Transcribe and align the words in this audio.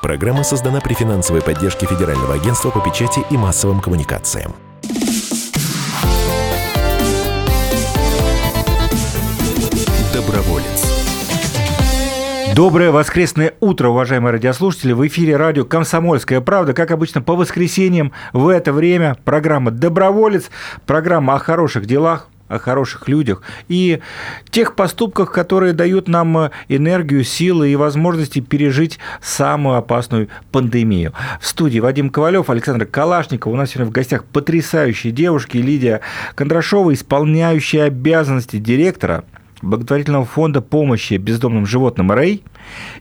Программа 0.00 0.44
создана 0.44 0.80
при 0.80 0.94
финансовой 0.94 1.42
поддержке 1.42 1.86
Федерального 1.86 2.34
агентства 2.34 2.70
по 2.70 2.80
печати 2.80 3.20
и 3.30 3.36
массовым 3.36 3.80
коммуникациям. 3.80 4.54
Доброволец. 10.14 10.88
Доброе 12.54 12.92
воскресное 12.92 13.54
утро, 13.58 13.88
уважаемые 13.88 14.32
радиослушатели. 14.32 14.92
В 14.92 15.04
эфире 15.08 15.36
радио 15.36 15.64
«Комсомольская 15.64 16.40
правда». 16.40 16.74
Как 16.74 16.92
обычно, 16.92 17.20
по 17.20 17.34
воскресеньям 17.34 18.12
в 18.32 18.48
это 18.48 18.72
время 18.72 19.16
программа 19.24 19.72
«Доброволец», 19.72 20.48
программа 20.86 21.34
о 21.34 21.38
хороших 21.40 21.86
делах, 21.86 22.28
о 22.48 22.58
хороших 22.58 23.08
людях 23.08 23.42
и 23.68 24.00
тех 24.50 24.74
поступках, 24.74 25.32
которые 25.32 25.72
дают 25.72 26.08
нам 26.08 26.36
э, 26.38 26.50
энергию, 26.68 27.24
силы 27.24 27.70
и 27.70 27.76
возможности 27.76 28.40
пережить 28.40 28.98
самую 29.20 29.76
опасную 29.76 30.28
пандемию. 30.52 31.12
В 31.40 31.46
студии 31.46 31.78
Вадим 31.78 32.10
Ковалев, 32.10 32.50
Александр 32.50 32.86
Калашников. 32.86 33.52
У 33.52 33.56
нас 33.56 33.70
сегодня 33.70 33.90
в 33.90 33.92
гостях 33.92 34.24
потрясающие 34.24 35.12
девушки 35.12 35.58
Лидия 35.58 36.00
Кондрашова, 36.34 36.92
исполняющая 36.92 37.84
обязанности 37.84 38.58
директора 38.58 39.24
благотворительного 39.62 40.24
фонда 40.24 40.60
помощи 40.60 41.14
бездомным 41.14 41.66
животным 41.66 42.12
«Рэй», 42.12 42.42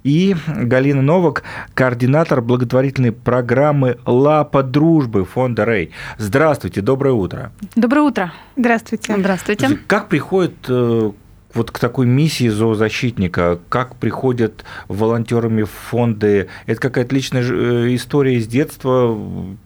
и 0.03 0.35
Галина 0.47 1.01
Новак, 1.01 1.43
координатор 1.73 2.41
благотворительной 2.41 3.11
программы 3.11 3.97
«Лапа 4.05 4.63
дружбы» 4.63 5.25
фонда 5.25 5.65
«Рэй». 5.65 5.91
Здравствуйте, 6.17 6.81
доброе 6.81 7.13
утро. 7.13 7.51
Доброе 7.75 8.01
утро. 8.01 8.33
Здравствуйте. 8.55 9.15
Здравствуйте. 9.17 9.79
Как 9.87 10.07
приходит 10.07 10.55
э, 10.67 11.11
вот 11.53 11.71
к 11.71 11.79
такой 11.79 12.05
миссии 12.05 12.47
зоозащитника, 12.47 13.59
как 13.69 13.95
приходят 13.95 14.63
волонтерами 14.87 15.63
в 15.63 15.71
фонды? 15.71 16.47
Это 16.65 16.79
какая-то 16.79 17.13
личная 17.13 17.43
э, 17.43 17.95
история 17.95 18.35
из 18.35 18.47
детства? 18.47 19.17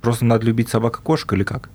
Просто 0.02 0.26
надо 0.26 0.46
любить 0.46 0.70
собак 0.70 0.99
и 0.99 1.04
кошек 1.04 1.32
или 1.34 1.44
как? 1.44 1.70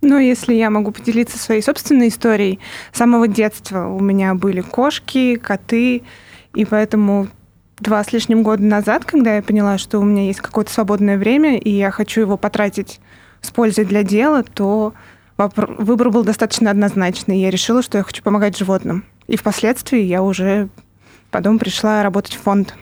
Ну, 0.00 0.18
если 0.18 0.54
я 0.54 0.70
могу 0.70 0.92
поделиться 0.92 1.38
своей 1.38 1.60
собственной 1.60 2.08
историей, 2.08 2.60
с 2.92 2.98
самого 2.98 3.26
детства 3.26 3.86
у 3.88 4.00
меня 4.00 4.34
были 4.34 4.60
кошки, 4.60 5.36
коты, 5.36 6.02
и 6.54 6.64
поэтому 6.64 7.28
два 7.80 8.04
с 8.04 8.12
лишним 8.12 8.42
года 8.42 8.62
назад, 8.62 9.04
когда 9.04 9.36
я 9.36 9.42
поняла, 9.42 9.76
что 9.76 9.98
у 9.98 10.04
меня 10.04 10.24
есть 10.26 10.40
какое-то 10.40 10.72
свободное 10.72 11.18
время, 11.18 11.58
и 11.58 11.70
я 11.70 11.90
хочу 11.90 12.20
его 12.20 12.36
потратить 12.36 13.00
с 13.40 13.50
пользой 13.50 13.84
для 13.84 14.02
дела, 14.02 14.42
то 14.42 14.94
выбор 15.36 16.10
был 16.10 16.24
достаточно 16.24 16.70
однозначный. 16.70 17.40
Я 17.40 17.50
решила, 17.50 17.82
что 17.82 17.98
я 17.98 18.04
хочу 18.04 18.22
помогать 18.22 18.56
животным. 18.56 19.04
И 19.26 19.36
впоследствии 19.36 20.00
я 20.00 20.22
уже 20.22 20.68
потом 21.30 21.58
пришла 21.58 22.02
работать 22.02 22.34
в 22.34 22.40
фонд. 22.40 22.74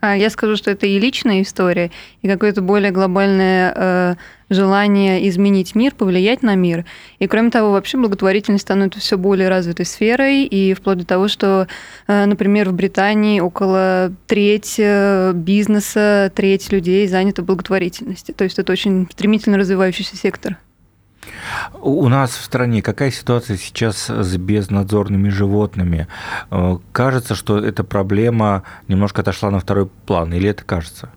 А 0.00 0.14
я 0.16 0.28
скажу, 0.28 0.56
что 0.56 0.70
это 0.70 0.86
и 0.86 0.98
личная 0.98 1.42
история, 1.42 1.90
и 2.20 2.28
какое-то 2.28 2.60
более 2.60 2.90
глобальное 2.90 3.72
э, 3.74 4.14
желание 4.50 5.26
изменить 5.28 5.74
мир, 5.74 5.94
повлиять 5.94 6.42
на 6.42 6.54
мир. 6.54 6.84
И 7.18 7.26
кроме 7.26 7.50
того, 7.50 7.72
вообще 7.72 7.96
благотворительность 7.96 8.62
становится 8.62 9.00
все 9.00 9.16
более 9.16 9.48
развитой 9.48 9.86
сферой, 9.86 10.44
и 10.44 10.74
вплоть 10.74 10.98
до 10.98 11.06
того, 11.06 11.28
что, 11.28 11.66
э, 12.08 12.26
например, 12.26 12.68
в 12.68 12.74
Британии 12.74 13.40
около 13.40 14.12
треть 14.26 14.76
э, 14.78 15.32
бизнеса, 15.34 16.30
треть 16.34 16.70
людей 16.70 17.06
занята 17.08 17.42
благотворительностью. 17.42 18.34
То 18.34 18.44
есть 18.44 18.58
это 18.58 18.72
очень 18.72 19.08
стремительно 19.10 19.56
развивающийся 19.56 20.16
сектор. 20.16 20.58
У 21.80 22.08
нас 22.08 22.36
в 22.36 22.44
стране 22.44 22.82
какая 22.82 23.10
ситуация 23.10 23.56
сейчас 23.56 24.08
с 24.08 24.36
безнадзорными 24.36 25.28
животными? 25.28 26.08
Э, 26.50 26.78
кажется, 26.92 27.34
что 27.34 27.58
эта 27.58 27.84
проблема 27.84 28.62
немножко 28.88 29.22
отошла 29.22 29.50
на 29.50 29.60
второй 29.60 29.86
план, 29.86 30.32
или 30.32 30.48
это 30.48 30.64
кажется? 30.64 31.10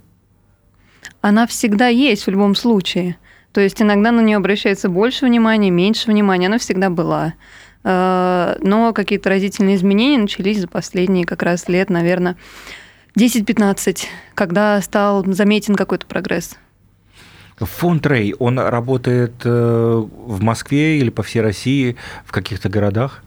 Она 1.21 1.47
всегда 1.47 1.87
есть 1.87 2.25
в 2.27 2.30
любом 2.30 2.55
случае. 2.55 3.17
То 3.52 3.61
есть 3.61 3.81
иногда 3.81 4.11
на 4.11 4.21
нее 4.21 4.37
обращается 4.37 4.89
больше 4.89 5.25
внимания, 5.25 5.71
меньше 5.71 6.09
внимания, 6.09 6.47
она 6.47 6.59
всегда 6.59 6.89
была. 6.89 7.33
Э, 7.83 8.55
но 8.61 8.93
какие-то 8.93 9.30
разительные 9.30 9.75
изменения 9.75 10.19
начались 10.19 10.59
за 10.59 10.67
последние 10.67 11.25
как 11.25 11.43
раз 11.43 11.67
лет, 11.67 11.89
наверное, 11.89 12.36
10-15, 13.17 14.05
когда 14.36 14.81
стал 14.81 15.25
заметен 15.25 15.75
какой-то 15.75 16.05
прогресс. 16.05 16.58
Фонд 17.59 18.05
Рэй, 18.05 18.36
он 18.39 18.59
работает 18.59 19.33
э, 19.43 20.03
в 20.25 20.42
Москве 20.42 20.99
или 20.99 21.09
по 21.09 21.23
всей 21.23 21.42
России, 21.42 21.95
в 22.25 22.31
каких-то 22.31 22.70
городах? 22.70 23.23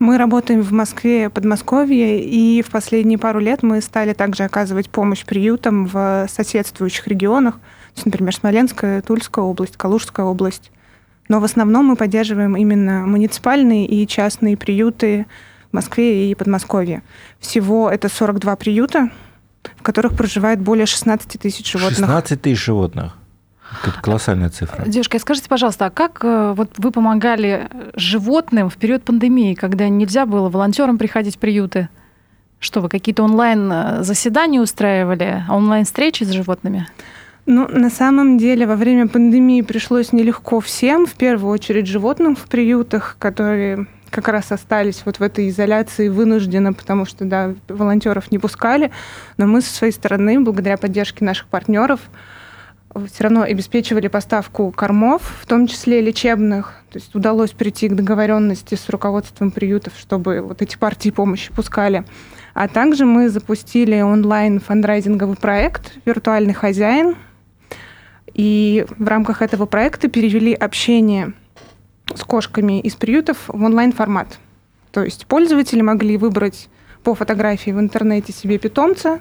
Мы 0.00 0.16
работаем 0.16 0.62
в 0.62 0.72
Москве, 0.72 1.28
Подмосковье, 1.28 2.24
и 2.24 2.62
в 2.62 2.70
последние 2.70 3.18
пару 3.18 3.38
лет 3.38 3.62
мы 3.62 3.82
стали 3.82 4.14
также 4.14 4.44
оказывать 4.44 4.88
помощь 4.88 5.26
приютам 5.26 5.86
в 5.86 6.26
соседствующих 6.30 7.06
регионах, 7.06 7.56
то 7.56 7.96
есть, 7.96 8.06
например, 8.06 8.34
Смоленская, 8.34 9.02
Тульская 9.02 9.44
область, 9.44 9.76
Калужская 9.76 10.24
область. 10.24 10.70
Но 11.28 11.38
в 11.38 11.44
основном 11.44 11.84
мы 11.84 11.96
поддерживаем 11.96 12.56
именно 12.56 13.06
муниципальные 13.06 13.86
и 13.86 14.06
частные 14.06 14.56
приюты 14.56 15.26
в 15.70 15.74
Москве 15.74 16.30
и 16.30 16.34
Подмосковье. 16.34 17.02
Всего 17.38 17.90
это 17.90 18.08
42 18.08 18.56
приюта, 18.56 19.10
в 19.76 19.82
которых 19.82 20.16
проживает 20.16 20.60
более 20.60 20.86
16 20.86 21.38
тысяч 21.38 21.70
животных. 21.70 21.98
16 21.98 22.40
тысяч 22.40 22.64
животных? 22.64 23.16
Это 23.84 24.00
колоссальная 24.00 24.50
цифра. 24.50 24.84
Девушка, 24.86 25.18
скажите, 25.18 25.48
пожалуйста, 25.48 25.86
а 25.86 25.90
как 25.90 26.20
э, 26.22 26.54
вот 26.56 26.72
вы 26.78 26.90
помогали 26.90 27.68
животным 27.94 28.68
в 28.68 28.76
период 28.76 29.04
пандемии, 29.04 29.54
когда 29.54 29.88
нельзя 29.88 30.26
было 30.26 30.48
волонтерам 30.48 30.98
приходить 30.98 31.36
в 31.36 31.38
приюты? 31.38 31.88
Что 32.58 32.80
вы 32.80 32.88
какие-то 32.88 33.22
онлайн 33.22 33.70
э, 33.72 34.02
заседания 34.02 34.60
устраивали, 34.60 35.44
онлайн 35.48 35.84
встречи 35.84 36.24
с 36.24 36.30
животными? 36.30 36.86
Ну, 37.46 37.66
на 37.68 37.90
самом 37.90 38.38
деле, 38.38 38.66
во 38.66 38.76
время 38.76 39.08
пандемии 39.08 39.62
пришлось 39.62 40.12
нелегко 40.12 40.60
всем, 40.60 41.06
в 41.06 41.14
первую 41.14 41.52
очередь 41.52 41.86
животным 41.86 42.36
в 42.36 42.44
приютах, 42.44 43.16
которые 43.18 43.86
как 44.10 44.28
раз 44.28 44.52
остались 44.52 45.02
вот 45.04 45.18
в 45.18 45.22
этой 45.22 45.48
изоляции 45.48 46.08
вынужденно, 46.08 46.72
потому 46.72 47.06
что, 47.06 47.24
да, 47.24 47.54
волонтеров 47.68 48.30
не 48.30 48.38
пускали. 48.38 48.90
Но 49.36 49.46
мы 49.46 49.62
со 49.62 49.72
своей 49.72 49.92
стороны, 49.92 50.40
благодаря 50.40 50.76
поддержке 50.76 51.24
наших 51.24 51.46
партнеров, 51.46 52.00
все 53.06 53.24
равно 53.24 53.42
обеспечивали 53.42 54.08
поставку 54.08 54.72
кормов, 54.72 55.22
в 55.40 55.46
том 55.46 55.66
числе 55.66 56.00
лечебных. 56.00 56.74
То 56.90 56.98
есть 56.98 57.14
удалось 57.14 57.52
прийти 57.52 57.88
к 57.88 57.94
договоренности 57.94 58.74
с 58.74 58.88
руководством 58.88 59.52
приютов, 59.52 59.92
чтобы 59.96 60.40
вот 60.40 60.60
эти 60.60 60.76
партии 60.76 61.10
помощи 61.10 61.52
пускали. 61.52 62.04
А 62.52 62.66
также 62.66 63.04
мы 63.04 63.28
запустили 63.28 64.00
онлайн 64.00 64.58
фандрайзинговый 64.58 65.36
проект 65.36 65.92
«Виртуальный 66.04 66.54
хозяин». 66.54 67.16
И 68.34 68.84
в 68.98 69.06
рамках 69.06 69.42
этого 69.42 69.66
проекта 69.66 70.08
перевели 70.08 70.52
общение 70.52 71.32
с 72.14 72.24
кошками 72.24 72.80
из 72.80 72.96
приютов 72.96 73.36
в 73.46 73.62
онлайн-формат. 73.62 74.38
То 74.90 75.04
есть 75.04 75.26
пользователи 75.26 75.80
могли 75.80 76.16
выбрать 76.16 76.68
по 77.04 77.14
фотографии 77.14 77.70
в 77.70 77.78
интернете 77.78 78.32
себе 78.32 78.58
питомца, 78.58 79.20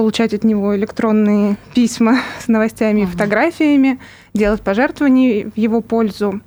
получать 0.00 0.32
от 0.32 0.44
него 0.44 0.74
электронные 0.74 1.58
письма 1.74 2.20
с 2.38 2.48
новостями 2.48 3.02
и 3.02 3.04
фотографиями, 3.04 3.98
делать 4.32 4.62
пожертвования 4.62 5.50
в 5.54 5.58
его 5.58 5.82
пользу. 5.82 6.40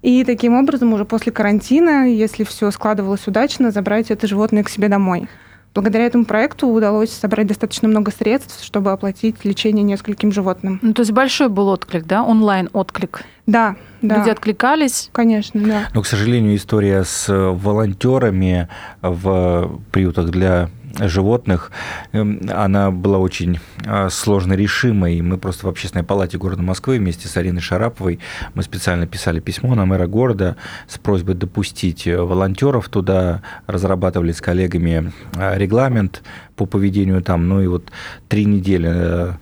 И 0.00 0.24
таким 0.24 0.54
образом 0.54 0.94
уже 0.94 1.04
после 1.04 1.30
карантина, 1.30 2.10
если 2.10 2.42
все 2.44 2.70
складывалось 2.70 3.26
удачно, 3.26 3.70
забрать 3.70 4.10
это 4.10 4.26
животное 4.26 4.64
к 4.64 4.70
себе 4.70 4.88
домой. 4.88 5.28
Благодаря 5.74 6.06
этому 6.06 6.24
проекту 6.24 6.68
удалось 6.68 7.10
собрать 7.10 7.48
достаточно 7.48 7.86
много 7.86 8.10
средств, 8.10 8.64
чтобы 8.64 8.92
оплатить 8.92 9.44
лечение 9.44 9.84
нескольким 9.84 10.32
животным. 10.32 10.78
Ну, 10.80 10.94
то 10.94 11.02
есть 11.02 11.12
большой 11.12 11.50
был 11.50 11.68
отклик, 11.68 12.06
да? 12.06 12.22
Онлайн-отклик? 12.24 13.24
Да, 13.44 13.76
да. 14.00 14.16
Люди 14.16 14.30
откликались? 14.30 15.10
Конечно, 15.12 15.60
да. 15.60 15.88
Но, 15.92 16.00
к 16.00 16.06
сожалению, 16.06 16.56
история 16.56 17.04
с 17.04 17.26
волонтерами 17.28 18.70
в 19.02 19.82
приютах 19.92 20.30
для 20.30 20.70
животных, 20.98 21.70
эм, 22.12 22.40
она 22.50 22.90
была 22.90 23.18
очень 23.18 23.58
а, 23.86 24.08
сложно 24.10 24.54
решимой. 24.54 25.20
Мы 25.20 25.38
просто 25.38 25.66
в 25.66 25.68
общественной 25.68 26.04
палате 26.04 26.38
города 26.38 26.62
Москвы 26.62 26.98
вместе 26.98 27.28
с 27.28 27.36
Ариной 27.36 27.60
Шараповой 27.60 28.18
мы 28.54 28.62
специально 28.62 29.06
писали 29.06 29.40
письмо 29.40 29.74
на 29.74 29.84
мэра 29.84 30.06
города 30.06 30.56
с 30.88 30.98
просьбой 30.98 31.34
допустить 31.34 32.06
волонтеров 32.06 32.88
туда, 32.88 33.42
разрабатывали 33.66 34.32
с 34.32 34.40
коллегами 34.40 35.12
а, 35.36 35.56
регламент 35.56 36.22
по 36.56 36.64
поведению 36.64 37.22
там, 37.22 37.48
ну 37.48 37.60
и 37.60 37.66
вот 37.66 37.92
три 38.28 38.46
недели, 38.46 38.88
э, 38.90 39.32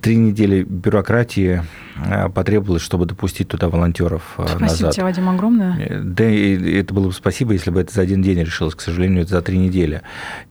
три 0.00 0.16
недели 0.16 0.64
бюрократии 0.64 1.62
э, 1.96 2.28
потребовалось, 2.28 2.82
чтобы 2.82 3.06
допустить 3.06 3.48
туда 3.48 3.68
волонтеров 3.68 4.34
э, 4.38 4.42
Спасибо 4.42 4.60
назад. 4.60 4.76
Спасибо 4.76 4.92
тебе, 4.92 5.04
Вадим, 5.04 5.28
огромное. 5.28 6.02
Да, 6.02 6.28
и 6.28 6.80
это 6.80 6.92
было 6.92 7.06
бы 7.06 7.12
спасибо, 7.12 7.52
если 7.52 7.70
бы 7.70 7.80
это 7.80 7.94
за 7.94 8.02
один 8.02 8.22
день 8.22 8.40
решилось. 8.40 8.74
К 8.74 8.80
сожалению, 8.80 9.22
это 9.22 9.30
за 9.30 9.42
три 9.42 9.56
недели. 9.56 10.02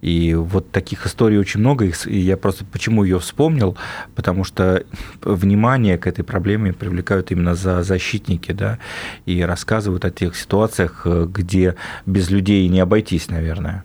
И 0.01 0.33
вот 0.33 0.71
таких 0.71 1.05
историй 1.05 1.37
очень 1.37 1.59
много. 1.59 1.91
И 2.05 2.17
я 2.17 2.37
просто 2.37 2.63
почему 2.63 3.03
ее 3.03 3.19
вспомнил, 3.19 3.77
потому 4.15 4.45
что 4.45 4.83
внимание 5.21 5.97
к 5.97 6.07
этой 6.07 6.23
проблеме 6.23 6.71
привлекают 6.71 7.31
именно 7.31 7.53
за 7.53 7.83
защитники, 7.83 8.53
да, 8.53 8.79
и 9.25 9.41
рассказывают 9.41 10.05
о 10.05 10.11
тех 10.11 10.37
ситуациях, 10.37 11.05
где 11.05 11.75
без 12.05 12.29
людей 12.29 12.65
не 12.69 12.79
обойтись, 12.79 13.29
наверное. 13.29 13.83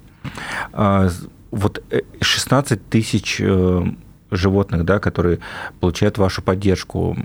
Вот 1.53 1.83
16 2.21 2.73
э, 2.73 2.81
тысяч 2.91 3.41
э, 3.41 3.85
животных, 4.33 4.85
да, 4.85 4.99
которые 4.99 5.39
получают 5.81 6.19
вашу 6.19 6.43
поддержку. 6.43 7.17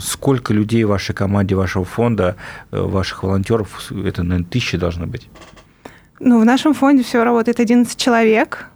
Сколько 0.00 0.54
людей 0.54 0.84
в 0.84 0.88
вашей 0.88 1.14
команде, 1.14 1.54
вашего 1.56 1.84
фонда, 1.84 2.36
э, 2.70 2.80
ваших 2.80 3.24
волонтеров, 3.24 3.90
это, 3.90 4.22
наверное, 4.22 4.48
тысячи 4.48 4.78
должно 4.78 5.06
быть? 5.06 5.28
Ну, 6.20 6.40
в 6.40 6.44
нашем 6.44 6.72
фонде 6.72 7.02
всего 7.02 7.24
работает 7.24 7.60
11 7.60 7.98
человек. 7.98 8.70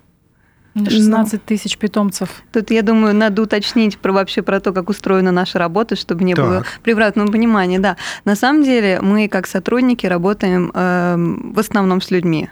16 0.76 1.44
тысяч 1.44 1.78
питомцев. 1.78 2.28
Тут, 2.52 2.70
я 2.70 2.82
думаю, 2.82 3.14
надо 3.14 3.42
уточнить 3.42 3.98
про 3.98 4.12
вообще 4.12 4.42
про 4.42 4.60
то, 4.60 4.72
как 4.72 4.88
устроена 4.88 5.32
наша 5.32 5.58
работа, 5.58 5.96
чтобы 5.96 6.24
не 6.24 6.34
так. 6.34 6.44
было 6.44 6.64
превратного 6.82 7.30
понимания. 7.30 7.78
Да, 7.78 7.96
на 8.24 8.36
самом 8.36 8.62
деле 8.62 9.00
мы 9.00 9.28
как 9.28 9.46
сотрудники 9.46 10.06
работаем 10.06 10.70
э, 10.72 11.14
в 11.54 11.58
основном 11.58 12.00
с 12.00 12.10
людьми. 12.10 12.50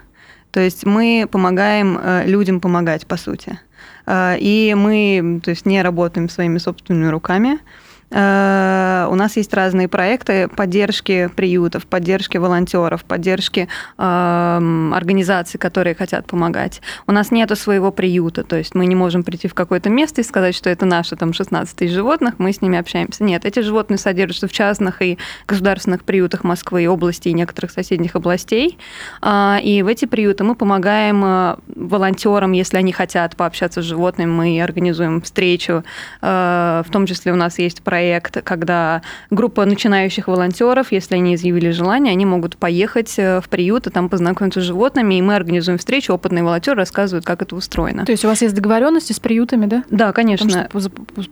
То 0.51 0.61
есть 0.61 0.87
мы 0.87 1.29
помогаем 1.31 1.99
э, 2.01 2.25
людям 2.27 2.61
помогать, 2.61 3.07
по 3.07 3.17
сути. 3.17 3.59
Э, 4.07 4.37
и 4.39 4.75
мы, 4.75 5.41
то 5.45 5.51
есть, 5.51 5.67
не 5.67 5.83
работаем 5.83 6.29
своими 6.29 6.59
собственными 6.59 7.11
руками. 7.11 7.59
Э, 8.11 9.07
у 9.11 9.15
нас 9.15 9.37
есть 9.37 9.53
разные 9.53 9.89
проекты 9.89 10.49
поддержки 10.49 11.29
приютов, 11.35 11.87
поддержки 11.87 12.39
волонтеров, 12.39 13.05
поддержки 13.05 13.69
э, 13.99 14.91
организаций, 14.95 15.59
которые 15.59 15.95
хотят 15.95 16.27
помогать. 16.27 16.81
У 17.07 17.13
нас 17.13 17.31
нету 17.31 17.57
своего 17.57 17.93
приюта, 17.93 18.45
то 18.45 18.57
есть 18.57 18.75
мы 18.75 18.87
не 18.87 18.95
можем 18.95 19.25
прийти 19.25 19.49
в 19.49 19.55
какое-то 19.55 19.91
место 19.91 20.21
и 20.21 20.25
сказать, 20.25 20.55
что 20.55 20.71
это 20.71 20.87
наши 20.87 21.17
там 21.17 21.33
16 21.33 21.77
тысяч 21.77 21.93
животных, 21.93 22.35
мы 22.39 22.53
с 22.53 22.63
ними 22.63 22.79
общаемся. 22.79 23.25
Нет, 23.25 23.45
эти 23.45 23.61
животные 23.61 23.99
содержатся 23.99 24.49
в 24.49 24.53
частных 24.53 25.03
и 25.03 25.19
государственных 25.47 26.05
приютах 26.05 26.45
Москвы 26.45 26.85
и 26.85 26.87
области 26.87 27.29
и 27.29 27.33
некоторых 27.33 27.71
соседних 27.71 28.17
областей. 28.17 28.79
Э, 29.23 29.59
и 29.63 29.83
в 29.83 29.87
эти 29.87 30.07
приюты 30.07 30.45
мы 30.45 30.55
помогаем 30.55 31.23
э, 31.25 31.57
волонтерам, 31.77 32.53
если 32.53 32.79
они 32.79 32.93
хотят 32.93 33.37
пообщаться 33.37 33.83
с 33.83 33.85
животными, 33.85 34.31
мы 34.31 34.63
организуем 34.63 35.21
встречу. 35.21 35.85
Э, 36.23 36.83
в 36.87 36.91
том 36.91 37.07
числе 37.07 37.33
у 37.33 37.37
нас 37.37 37.59
есть 37.59 37.83
проект 37.83 37.98
проект, 37.99 38.43
когда 38.45 39.03
группа 39.31 39.65
начинающих 39.65 40.29
волонтеров, 40.29 40.93
если 40.93 41.17
они 41.17 41.35
изъявили 41.35 41.71
желание, 41.71 42.13
они 42.13 42.25
могут 42.27 42.57
поехать 42.57 43.19
э, 43.19 43.41
в 43.41 43.49
приют 43.49 43.89
и 43.89 43.91
там 43.91 44.09
познакомиться 44.09 44.61
с 44.61 44.63
животными, 44.63 45.17
и 45.17 45.23
мы 45.23 45.35
организуем 45.35 45.79
встречу, 45.79 46.15
опытные 46.15 46.45
волонтеры 46.45 46.77
рассказывают, 46.77 47.25
как 47.25 47.43
это 47.43 47.57
устроено. 47.57 48.07
То 48.07 48.13
есть 48.13 48.25
у 48.25 48.29
вас 48.29 48.41
есть 48.41 48.55
договоренности 48.55 49.13
с 49.13 49.19
приютами, 49.19 49.67
да? 49.67 49.83
Да, 49.91 50.13
конечно. 50.13 50.69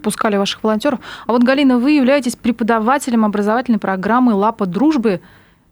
Пускали 0.02 0.36
ваших 0.36 0.64
волонтеров. 0.64 0.98
А 1.26 1.32
вот, 1.32 1.44
Галина, 1.44 1.78
вы 1.78 1.92
являетесь 1.92 2.34
преподавателем 2.34 3.24
образовательной 3.24 3.78
программы 3.78 4.34
«Лапа 4.34 4.66
дружбы», 4.66 5.20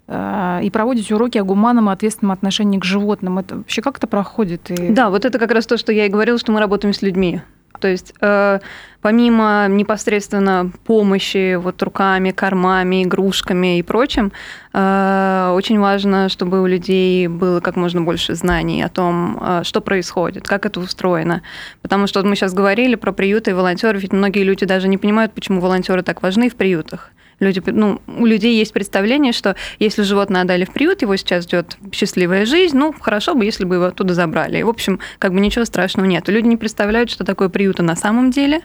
э, 0.06 0.60
и 0.62 0.70
проводите 0.70 1.12
уроки 1.16 1.38
о 1.38 1.44
гуманном 1.44 1.90
и 1.90 1.92
ответственном 1.92 2.30
отношении 2.30 2.78
к 2.78 2.84
животным. 2.84 3.40
Это 3.40 3.56
вообще 3.56 3.82
как 3.82 3.98
это 3.98 4.06
проходит? 4.06 4.70
И... 4.70 4.90
Да, 4.90 5.10
вот 5.10 5.24
это 5.24 5.40
как 5.40 5.50
раз 5.50 5.66
то, 5.66 5.76
что 5.76 5.92
я 5.92 6.06
и 6.06 6.08
говорила, 6.08 6.38
что 6.38 6.52
мы 6.52 6.60
работаем 6.60 6.94
с 6.94 7.02
людьми. 7.02 7.40
То 7.84 7.88
есть 7.88 8.14
э, 8.22 8.60
помимо 9.02 9.66
непосредственно 9.68 10.70
помощи 10.86 11.56
вот 11.56 11.82
руками, 11.82 12.30
кормами, 12.30 13.04
игрушками 13.04 13.78
и 13.78 13.82
прочим, 13.82 14.32
э, 14.72 15.52
очень 15.54 15.78
важно, 15.78 16.30
чтобы 16.30 16.62
у 16.62 16.66
людей 16.66 17.28
было 17.28 17.60
как 17.60 17.76
можно 17.76 18.00
больше 18.00 18.36
знаний 18.36 18.82
о 18.82 18.88
том, 18.88 19.38
э, 19.38 19.64
что 19.64 19.82
происходит, 19.82 20.48
как 20.48 20.64
это 20.64 20.80
устроено. 20.80 21.42
Потому 21.82 22.06
что 22.06 22.20
вот 22.20 22.26
мы 22.26 22.36
сейчас 22.36 22.54
говорили 22.54 22.94
про 22.94 23.12
приюты 23.12 23.50
и 23.50 23.54
волонтеров, 23.54 24.00
ведь 24.00 24.14
многие 24.14 24.44
люди 24.44 24.64
даже 24.64 24.88
не 24.88 24.96
понимают, 24.96 25.34
почему 25.34 25.60
волонтеры 25.60 26.02
так 26.02 26.22
важны 26.22 26.48
в 26.48 26.54
приютах. 26.54 27.10
Люди, 27.40 27.62
ну, 27.66 28.00
у 28.06 28.26
людей 28.26 28.56
есть 28.56 28.72
представление, 28.72 29.32
что 29.32 29.56
если 29.78 30.02
животное 30.02 30.42
отдали 30.42 30.64
в 30.64 30.72
приют, 30.72 31.02
его 31.02 31.16
сейчас 31.16 31.44
ждет 31.44 31.76
счастливая 31.92 32.46
жизнь, 32.46 32.76
ну, 32.76 32.94
хорошо 32.98 33.34
бы, 33.34 33.44
если 33.44 33.64
бы 33.64 33.76
его 33.76 33.86
оттуда 33.86 34.14
забрали. 34.14 34.62
В 34.62 34.68
общем, 34.68 35.00
как 35.18 35.32
бы 35.32 35.40
ничего 35.40 35.64
страшного 35.64 36.06
нет. 36.06 36.28
Люди 36.28 36.46
не 36.46 36.56
представляют, 36.56 37.10
что 37.10 37.24
такое 37.24 37.48
приюты 37.48 37.82
на 37.82 37.96
самом 37.96 38.30
деле, 38.30 38.60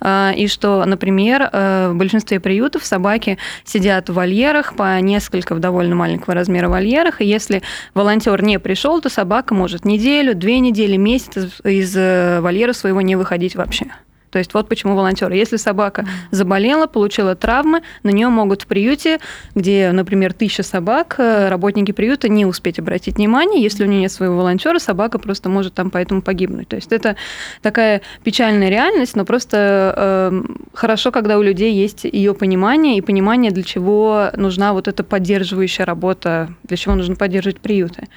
а, 0.00 0.32
и 0.36 0.48
что, 0.48 0.84
например, 0.84 1.48
э, 1.52 1.90
в 1.90 1.96
большинстве 1.96 2.40
приютов 2.40 2.84
собаки 2.84 3.38
сидят 3.64 4.08
в 4.08 4.14
вольерах 4.14 4.74
по 4.74 5.00
несколько 5.00 5.54
в 5.54 5.60
довольно 5.60 5.94
маленького 5.94 6.34
размера 6.34 6.68
вольерах, 6.68 7.20
и 7.20 7.24
если 7.24 7.62
волонтер 7.94 8.42
не 8.42 8.58
пришел, 8.58 9.00
то 9.00 9.08
собака 9.08 9.54
может 9.54 9.84
неделю, 9.84 10.34
две 10.34 10.60
недели, 10.60 10.96
месяц 10.96 11.60
из 11.64 11.96
э, 11.96 12.40
вольера 12.40 12.72
своего 12.72 13.00
не 13.00 13.16
выходить 13.16 13.56
вообще. 13.56 13.86
То 14.30 14.38
есть 14.38 14.54
вот 14.54 14.68
почему 14.68 14.94
волонтеры. 14.94 15.36
Если 15.36 15.56
собака 15.56 16.06
заболела, 16.30 16.86
получила 16.86 17.34
травмы, 17.34 17.82
на 18.02 18.10
нее 18.10 18.28
могут 18.28 18.62
в 18.62 18.66
приюте, 18.66 19.18
где, 19.54 19.90
например, 19.92 20.32
тысяча 20.32 20.62
собак, 20.62 21.16
э, 21.18 21.48
работники 21.48 21.92
приюта 21.92 22.28
не 22.28 22.46
успеть 22.46 22.78
обратить 22.78 23.16
внимание. 23.16 23.62
Если 23.62 23.84
у 23.84 23.86
нее 23.86 24.00
нет 24.02 24.12
своего 24.12 24.36
волонтера, 24.36 24.78
собака 24.78 25.18
просто 25.18 25.48
может 25.48 25.74
там 25.74 25.90
поэтому 25.90 26.22
погибнуть. 26.22 26.68
То 26.68 26.76
есть 26.76 26.92
это 26.92 27.16
такая 27.62 28.02
печальная 28.24 28.68
реальность, 28.68 29.16
но 29.16 29.24
просто 29.24 29.94
э, 29.96 30.42
хорошо, 30.74 31.10
когда 31.10 31.38
у 31.38 31.42
людей 31.42 31.72
есть 31.72 32.04
ее 32.04 32.34
понимание 32.34 32.96
и 32.96 33.00
понимание, 33.00 33.50
для 33.50 33.62
чего 33.62 34.30
нужна 34.34 34.72
вот 34.72 34.88
эта 34.88 35.04
поддерживающая 35.04 35.84
работа, 35.84 36.50
для 36.64 36.76
чего 36.76 36.94
нужно 36.94 37.16
поддерживать 37.16 37.60
приюты. 37.60 38.08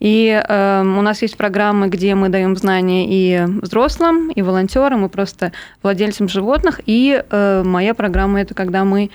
И 0.00 0.28
э, 0.30 0.80
у 0.82 1.02
нас 1.02 1.22
есть 1.22 1.36
программы, 1.36 1.88
где 1.88 2.14
мы 2.14 2.28
даем 2.28 2.56
знания 2.56 3.06
и 3.08 3.44
взрослым, 3.60 4.30
и 4.30 4.42
волонтерам, 4.42 5.04
и 5.04 5.08
просто 5.08 5.52
владельцам 5.82 6.28
животных. 6.28 6.80
И 6.86 7.22
э, 7.28 7.62
моя 7.64 7.94
программа 7.94 8.40
это 8.40 8.54
когда 8.54 8.84
мы 8.84 9.10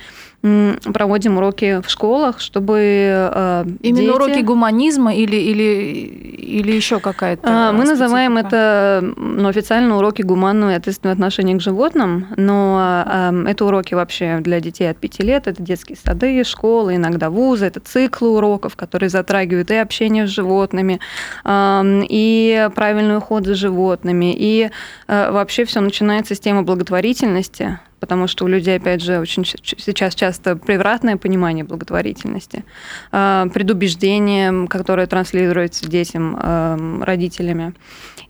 проводим 0.93 1.37
уроки 1.37 1.81
в 1.81 1.89
школах, 1.89 2.39
чтобы 2.39 2.79
э, 2.79 3.65
Именно 3.81 4.01
дети... 4.01 4.09
уроки 4.09 4.39
гуманизма 4.41 5.15
или, 5.15 5.35
или, 5.35 5.63
или 5.63 6.71
еще 6.71 6.99
какая-то 6.99 7.41
а, 7.45 7.71
Мы 7.71 7.83
называем 7.85 8.37
это 8.37 9.03
ну, 9.15 9.47
официально 9.47 9.97
уроки 9.97 10.21
гуманного 10.21 10.71
и 10.71 10.73
ответственного 10.75 11.13
отношения 11.13 11.55
к 11.55 11.61
животным, 11.61 12.27
но 12.37 13.03
э, 13.07 13.45
это 13.47 13.65
уроки 13.65 13.95
вообще 13.95 14.39
для 14.41 14.59
детей 14.59 14.89
от 14.89 14.97
5 14.97 15.19
лет, 15.19 15.47
это 15.47 15.61
детские 15.61 15.97
сады, 15.97 16.43
школы, 16.43 16.95
иногда 16.95 17.29
вузы, 17.29 17.65
это 17.65 17.79
циклы 17.79 18.29
уроков, 18.29 18.75
которые 18.75 19.09
затрагивают 19.09 19.71
и 19.71 19.75
общение 19.75 20.27
с 20.27 20.29
животными, 20.29 20.99
э, 21.43 22.01
и 22.09 22.69
правильный 22.75 23.17
уход 23.17 23.45
за 23.45 23.55
животными, 23.55 24.33
и 24.37 24.69
э, 25.07 25.31
вообще 25.31 25.65
все 25.65 25.81
начинается 25.81 26.35
с 26.35 26.39
темы 26.39 26.61
благотворительности, 26.61 27.79
потому 28.05 28.27
что 28.27 28.45
у 28.45 28.47
людей, 28.47 28.77
опять 28.77 29.01
же, 29.01 29.19
очень 29.19 29.43
сейчас 29.45 30.13
часто 30.13 30.55
превратное 30.55 31.17
понимание 31.17 31.63
благотворительности, 31.65 32.63
а, 33.11 33.47
предубеждение, 33.47 34.67
которое 34.67 35.07
транслируется 35.07 35.89
детям 35.89 36.37
а, 36.39 36.77
родителями. 37.01 37.73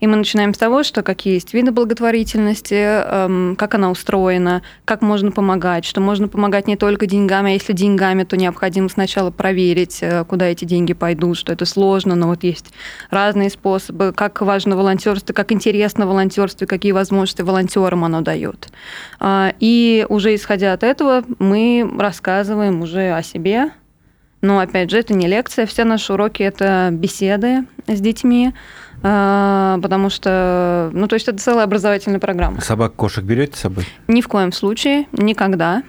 И 0.00 0.06
мы 0.06 0.16
начинаем 0.16 0.54
с 0.54 0.58
того, 0.58 0.82
что 0.82 1.02
какие 1.02 1.34
есть 1.34 1.52
виды 1.52 1.72
благотворительности, 1.72 2.74
а, 2.80 3.54
как 3.58 3.74
она 3.74 3.90
устроена, 3.90 4.62
как 4.86 5.02
можно 5.02 5.30
помогать, 5.30 5.84
что 5.84 6.00
можно 6.00 6.26
помогать 6.26 6.66
не 6.68 6.76
только 6.76 7.04
деньгами, 7.04 7.50
а 7.50 7.52
если 7.52 7.74
деньгами, 7.74 8.24
то 8.24 8.38
необходимо 8.38 8.88
сначала 8.88 9.30
проверить, 9.30 9.98
э, 10.00 10.24
куда 10.24 10.46
эти 10.46 10.64
деньги 10.64 10.94
пойдут, 10.94 11.36
что 11.36 11.52
это 11.52 11.66
сложно, 11.66 12.14
но 12.14 12.28
вот 12.28 12.44
есть 12.44 12.72
разные 13.10 13.50
способы, 13.50 14.14
как 14.16 14.40
важно 14.40 14.74
волонтерство, 14.74 15.34
как 15.34 15.52
интересно 15.52 16.06
волонтерство, 16.06 16.64
какие 16.64 16.92
возможности 16.92 17.42
волонтерам 17.42 18.04
оно 18.04 18.22
дает. 18.22 18.68
И 19.60 19.65
уже 20.08 20.34
исходя 20.34 20.72
от 20.72 20.82
этого 20.82 21.24
мы 21.38 21.88
рассказываем 21.98 22.82
уже 22.82 23.12
о 23.12 23.22
себе. 23.22 23.70
Но 24.42 24.58
опять 24.58 24.90
же, 24.90 24.98
это 24.98 25.14
не 25.14 25.26
лекция, 25.26 25.66
все 25.66 25.84
наши 25.84 26.12
уроки 26.12 26.42
это 26.42 26.90
беседы 26.92 27.64
с 27.86 28.00
детьми, 28.00 28.52
а, 29.02 29.78
потому 29.82 30.10
что, 30.10 30.90
ну, 30.92 31.08
то 31.08 31.14
есть 31.14 31.26
это 31.26 31.38
целая 31.38 31.64
образовательная 31.64 32.20
программа. 32.20 32.60
Собак, 32.60 32.94
кошек 32.94 33.24
берете 33.24 33.56
с 33.56 33.60
собой? 33.60 33.86
Ни 34.08 34.20
в 34.20 34.28
коем 34.28 34.52
случае, 34.52 35.06
никогда. 35.12 35.82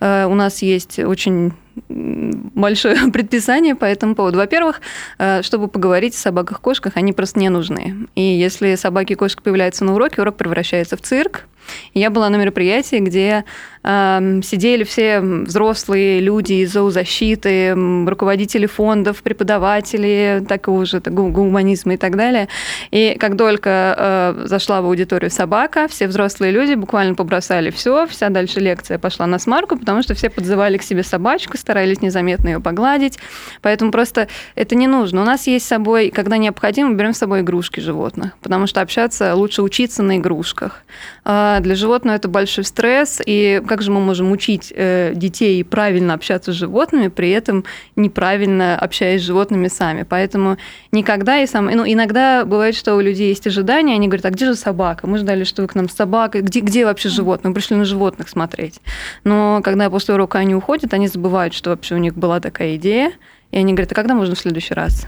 А, 0.00 0.26
у 0.26 0.34
нас 0.34 0.60
есть 0.62 0.98
очень 0.98 1.52
большое 1.88 2.96
предписание 3.12 3.74
по 3.74 3.84
этому 3.84 4.14
поводу. 4.14 4.38
Во-первых, 4.38 4.80
а, 5.18 5.42
чтобы 5.42 5.68
поговорить 5.68 6.14
о 6.14 6.18
собаках-кошках, 6.18 6.96
они 6.96 7.12
просто 7.12 7.38
не 7.40 7.48
нужны. 7.48 8.08
И 8.14 8.22
если 8.22 8.74
собаки 8.74 9.12
и 9.12 9.16
кошки 9.16 9.42
появляются 9.42 9.84
на 9.84 9.94
уроке, 9.94 10.22
урок 10.22 10.36
превращается 10.36 10.96
в 10.96 11.02
цирк, 11.02 11.46
я 11.94 12.10
была 12.10 12.28
на 12.28 12.36
мероприятии, 12.36 12.96
где 12.96 13.28
э, 13.28 13.44
сидели 13.84 14.82
все 14.84 15.20
взрослые 15.20 16.20
люди 16.20 16.54
из 16.54 16.72
зоозащиты, 16.72 17.74
руководители 18.06 18.64
фондов, 18.64 19.22
преподаватели 19.22 20.42
такого 20.48 20.86
же 20.86 21.00
гуманизма 21.00 21.94
и 21.94 21.96
так 21.98 22.16
далее. 22.16 22.48
И 22.90 23.16
как 23.20 23.36
только 23.36 24.34
э, 24.38 24.46
зашла 24.46 24.80
в 24.80 24.86
аудиторию 24.86 25.30
собака, 25.30 25.86
все 25.88 26.06
взрослые 26.06 26.50
люди 26.50 26.74
буквально 26.74 27.14
побросали 27.14 27.70
все, 27.70 28.06
вся 28.06 28.30
дальше 28.30 28.60
лекция 28.60 28.98
пошла 28.98 29.26
на 29.26 29.38
смарку, 29.38 29.76
потому 29.76 30.02
что 30.02 30.14
все 30.14 30.30
подзывали 30.30 30.78
к 30.78 30.82
себе 30.82 31.02
собачку, 31.02 31.58
старались 31.58 32.00
незаметно 32.00 32.48
ее 32.48 32.60
погладить. 32.60 33.18
Поэтому 33.60 33.90
просто 33.90 34.28
это 34.54 34.74
не 34.76 34.86
нужно. 34.86 35.20
У 35.20 35.24
нас 35.24 35.46
есть 35.46 35.66
с 35.66 35.68
собой, 35.68 36.10
когда 36.10 36.38
необходимо, 36.38 36.94
берем 36.94 37.12
с 37.12 37.18
собой 37.18 37.42
игрушки 37.42 37.80
животных, 37.80 38.32
потому 38.40 38.66
что 38.66 38.80
общаться 38.80 39.34
лучше 39.34 39.60
учиться 39.60 40.02
на 40.02 40.16
игрушках. 40.16 40.84
А, 41.24 41.60
для 41.60 41.74
животного 41.74 42.16
это 42.16 42.28
большой 42.28 42.64
стресс, 42.64 43.20
и 43.24 43.60
как 43.74 43.82
же 43.82 43.90
мы 43.90 44.00
можем 44.00 44.30
учить 44.30 44.72
э, 44.76 45.14
детей 45.16 45.64
правильно 45.64 46.14
общаться 46.14 46.52
с 46.52 46.54
животными, 46.54 47.08
при 47.08 47.30
этом 47.30 47.64
неправильно 47.96 48.78
общаясь 48.78 49.20
с 49.20 49.24
животными 49.24 49.66
сами. 49.66 50.04
Поэтому 50.08 50.58
никогда 50.92 51.40
и 51.40 51.46
сам... 51.48 51.66
Ну, 51.66 51.82
иногда 51.84 52.44
бывает, 52.44 52.76
что 52.76 52.94
у 52.94 53.00
людей 53.00 53.30
есть 53.30 53.48
ожидания, 53.48 53.94
они 53.94 54.06
говорят, 54.06 54.26
а 54.26 54.30
где 54.30 54.46
же 54.46 54.54
собака? 54.54 55.08
Мы 55.08 55.18
ждали, 55.18 55.42
что 55.42 55.62
вы 55.62 55.66
к 55.66 55.74
нам 55.74 55.88
с 55.88 55.94
собакой. 55.94 56.42
Где, 56.42 56.60
где 56.60 56.84
вообще 56.84 57.08
животные? 57.08 57.48
Мы 57.48 57.54
пришли 57.54 57.74
на 57.74 57.84
животных 57.84 58.28
смотреть. 58.28 58.80
Но 59.24 59.60
когда 59.64 59.90
после 59.90 60.14
урока 60.14 60.38
они 60.38 60.54
уходят, 60.54 60.94
они 60.94 61.08
забывают, 61.08 61.52
что 61.52 61.70
вообще 61.70 61.96
у 61.96 61.98
них 61.98 62.14
была 62.14 62.38
такая 62.38 62.76
идея, 62.76 63.10
и 63.50 63.58
они 63.58 63.72
говорят, 63.72 63.90
а 63.90 63.96
когда 63.96 64.14
можно 64.14 64.36
в 64.36 64.38
следующий 64.38 64.74
раз? 64.74 65.04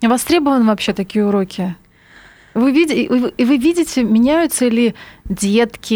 Востребованы 0.00 0.64
вообще 0.64 0.94
такие 0.94 1.26
уроки? 1.26 1.76
Вы, 2.54 2.70
видите, 2.70 3.08
вы 3.10 3.56
видите, 3.56 4.04
меняются 4.04 4.68
ли 4.68 4.94
детки 5.24 5.94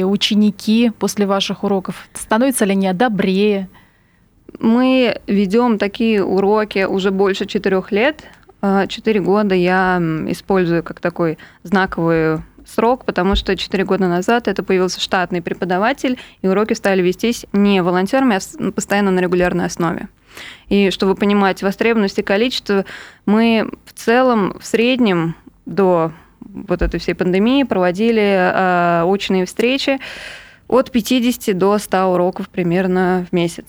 и 0.00 0.02
ученики 0.02 0.90
после 0.98 1.26
ваших 1.26 1.62
уроков? 1.62 2.08
Становятся 2.14 2.64
ли 2.64 2.72
они 2.72 2.92
добрее? 2.92 3.68
Мы 4.58 5.20
ведем 5.26 5.78
такие 5.78 6.24
уроки 6.24 6.84
уже 6.84 7.10
больше 7.10 7.44
четырех 7.44 7.92
лет. 7.92 8.24
А, 8.62 8.86
четыре 8.86 9.20
года 9.20 9.54
я 9.54 9.98
использую 10.28 10.82
как 10.82 11.00
такой 11.00 11.36
знаковый 11.64 12.38
срок, 12.64 13.04
потому 13.04 13.34
что 13.34 13.56
четыре 13.56 13.84
года 13.84 14.08
назад 14.08 14.48
это 14.48 14.62
появился 14.62 15.00
штатный 15.00 15.42
преподаватель, 15.42 16.18
и 16.40 16.48
уроки 16.48 16.72
стали 16.72 17.02
вестись 17.02 17.44
не 17.52 17.82
волонтерами, 17.82 18.36
а 18.36 18.72
постоянно 18.72 19.10
на 19.10 19.20
регулярной 19.20 19.66
основе. 19.66 20.08
И 20.68 20.90
чтобы 20.90 21.14
понимать 21.14 21.62
востребованность 21.62 22.18
и 22.18 22.22
количество, 22.22 22.84
мы 23.26 23.70
в 23.84 23.92
целом 23.92 24.56
в 24.58 24.66
среднем 24.66 25.36
до 25.66 26.12
вот 26.40 26.82
этой 26.82 27.00
всей 27.00 27.14
пандемии 27.14 27.62
проводили 27.64 28.20
э, 28.22 29.02
очные 29.04 29.46
встречи 29.46 29.98
от 30.68 30.90
50 30.90 31.56
до 31.56 31.78
100 31.78 32.12
уроков 32.12 32.48
примерно 32.48 33.26
в 33.30 33.34
месяц. 33.34 33.66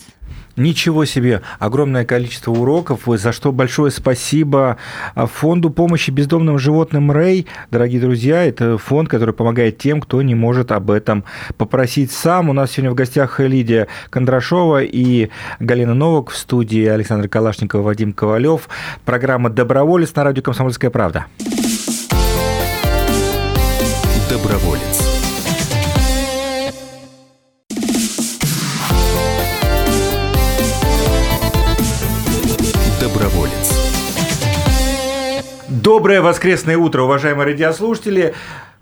Ничего 0.55 1.03
себе, 1.03 1.41
огромное 1.59 2.05
количество 2.05 2.51
уроков, 2.51 3.01
за 3.05 3.33
что 3.33 3.51
большое 3.51 3.91
спасибо 3.91 4.77
а, 5.13 5.25
фонду 5.25 5.69
помощи 5.69 6.11
бездомным 6.11 6.57
животным 6.57 7.11
Рэй. 7.11 7.45
Дорогие 7.71 7.99
друзья, 7.99 8.45
это 8.45 8.77
фонд, 8.77 9.09
который 9.09 9.33
помогает 9.33 9.77
тем, 9.77 9.99
кто 9.99 10.21
не 10.21 10.33
может 10.33 10.71
об 10.71 10.91
этом 10.91 11.25
попросить 11.57 12.13
сам. 12.13 12.49
У 12.49 12.53
нас 12.53 12.71
сегодня 12.71 12.91
в 12.91 12.95
гостях 12.95 13.41
Лидия 13.41 13.87
Кондрашова 14.09 14.81
и 14.81 15.29
Галина 15.59 15.93
Новок 15.93 16.29
в 16.29 16.37
студии 16.37 16.85
Александр 16.85 17.27
Калашников, 17.27 17.83
Вадим 17.83 18.13
Ковалев. 18.13 18.69
Программа 19.03 19.49
«Доброволец» 19.49 20.15
на 20.15 20.23
радио 20.23 20.41
«Комсомольская 20.41 20.89
правда». 20.89 21.25
Доброволец. 24.35 24.99
Доброволец. 32.99 33.53
Доброе 35.69 36.19
воскресное 36.19 36.77
утро, 36.77 37.03
уважаемые 37.03 37.45
радиослушатели. 37.45 38.35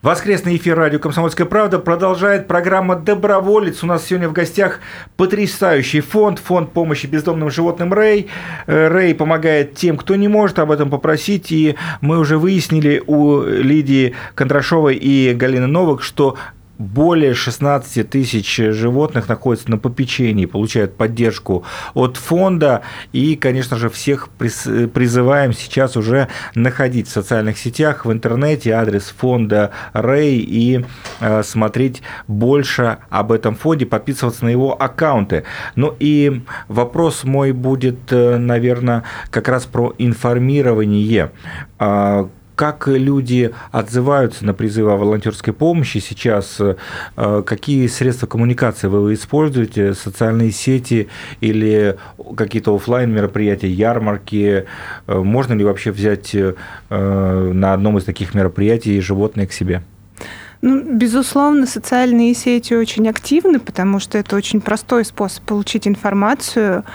Воскресный 0.04 0.58
эфир 0.58 0.78
радио 0.78 1.00
«Комсомольская 1.00 1.48
правда» 1.48 1.80
продолжает 1.80 2.46
программа 2.46 2.98
«Доброволец». 2.98 3.84
У 3.84 3.88
нас 3.88 4.06
сегодня 4.06 4.28
в 4.28 4.34
гостях 4.34 4.82
потрясающий 5.16 6.02
фонд, 6.02 6.40
фонд 6.40 6.74
помощи 6.74 7.08
бездомным 7.08 7.50
животным 7.50 7.94
«Рэй». 7.94 8.28
Э, 8.68 8.90
«Рэй» 8.90 9.16
помогает 9.16 9.76
тем, 9.76 9.96
кто 9.96 10.18
не 10.18 10.28
может 10.28 10.60
об 10.60 10.72
этом 10.72 10.90
попросить. 10.90 11.54
И 11.54 11.78
мы 12.02 12.20
уже 12.20 12.38
выяснили 12.38 13.02
у 13.08 13.44
Лидии 13.44 14.14
Кондрашовой 14.36 14.96
и 14.96 15.34
Галины 15.34 15.68
Новок, 15.68 16.04
что 16.04 16.36
более 16.78 17.34
16 17.34 18.10
тысяч 18.10 18.56
животных 18.56 19.30
находятся 19.30 19.70
на 19.70 19.78
попечении, 19.78 20.46
получают 20.46 20.98
поддержку 20.98 21.64
от 21.94 22.18
фонда. 22.18 22.82
И, 23.12 23.36
конечно 23.36 23.78
же, 23.78 23.90
всех 23.90 24.30
призываем 24.30 25.54
сейчас 25.54 25.96
уже 25.96 26.28
находить 26.56 27.08
в 27.08 27.12
социальных 27.12 27.58
сетях, 27.58 28.06
в 28.06 28.12
интернете 28.12 28.72
адрес 28.72 29.14
фонда 29.16 29.72
Рэй 29.94 30.38
и 30.38 30.86
э, 31.20 31.44
смотреть 31.44 32.02
больше 32.28 32.98
об 33.10 33.32
этом 33.32 33.56
фонде, 33.56 33.86
подписываться 33.86 34.46
на 34.46 34.50
его 34.50 34.82
аккаунты. 34.82 35.44
Ну 35.76 35.96
и 36.00 36.44
вопрос 36.68 37.24
мой 37.24 37.52
будет, 37.52 38.12
э, 38.12 38.38
наверное, 38.38 39.04
как 39.30 39.48
раз 39.48 39.66
про 39.66 39.94
информирование 39.98 41.32
а, 41.80 42.30
как 42.56 42.88
люди 42.88 43.54
отзываются 43.72 44.46
на 44.46 44.54
призывы 44.54 44.92
о 44.92 44.98
волонтерской 44.98 45.54
помощи 45.54 45.98
сейчас? 45.98 46.60
Э, 46.60 47.44
какие 47.46 47.88
средства 47.88 48.28
коммуникации 48.28 48.88
вы 48.88 49.14
используете? 49.14 49.94
Социальные 49.94 50.52
сети 50.52 51.10
или 51.42 51.98
какие-то 52.36 52.76
офлайн 52.76 53.12
мероприятия, 53.12 53.70
ярмарки? 53.70 54.66
Э, 55.08 55.18
можно 55.20 55.54
ли 55.54 55.64
вообще 55.64 55.92
взять 55.92 56.36
э, 56.36 56.54
на 56.90 57.74
одном 57.74 57.98
из 57.98 58.04
таких 58.04 58.34
мероприятий 58.34 59.00
животное 59.02 59.48
к 59.48 59.54
себе? 59.54 59.84
Ну, 60.62 60.82
безусловно, 60.82 61.66
социальные 61.66 62.34
сети 62.36 62.74
очень 62.74 63.10
активны, 63.10 63.60
потому 63.60 64.00
что 64.00 64.18
это 64.18 64.36
очень 64.36 64.62
простой 64.62 65.04
способ 65.04 65.44
получить 65.44 65.88
информацию. 65.88 66.86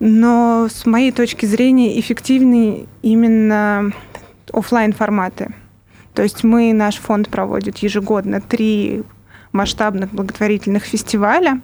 Но 0.00 0.68
с 0.70 0.84
моей 0.86 1.10
точки 1.10 1.46
зрения 1.46 1.98
эффективнее 1.98 2.86
именно 3.02 3.92
офлайн 4.52 4.92
форматы. 4.92 5.54
То 6.14 6.22
есть 6.22 6.44
мы, 6.44 6.72
наш 6.72 6.96
фонд 6.96 7.28
проводит 7.28 7.78
ежегодно 7.78 8.40
три 8.40 9.02
масштабных 9.52 10.10
благотворительных 10.10 10.84
фестиваля. 10.84 11.60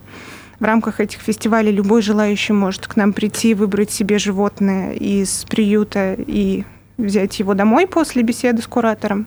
В 0.60 0.64
рамках 0.64 1.00
этих 1.00 1.20
фестивалей 1.20 1.72
любой 1.72 2.02
желающий 2.02 2.52
может 2.52 2.86
к 2.86 2.96
нам 2.96 3.12
прийти, 3.12 3.54
выбрать 3.54 3.90
себе 3.90 4.18
животное 4.18 4.92
из 4.92 5.44
приюта 5.44 6.14
и 6.18 6.64
взять 6.96 7.38
его 7.40 7.54
домой 7.54 7.86
после 7.86 8.22
беседы 8.22 8.62
с 8.62 8.66
куратором. 8.66 9.26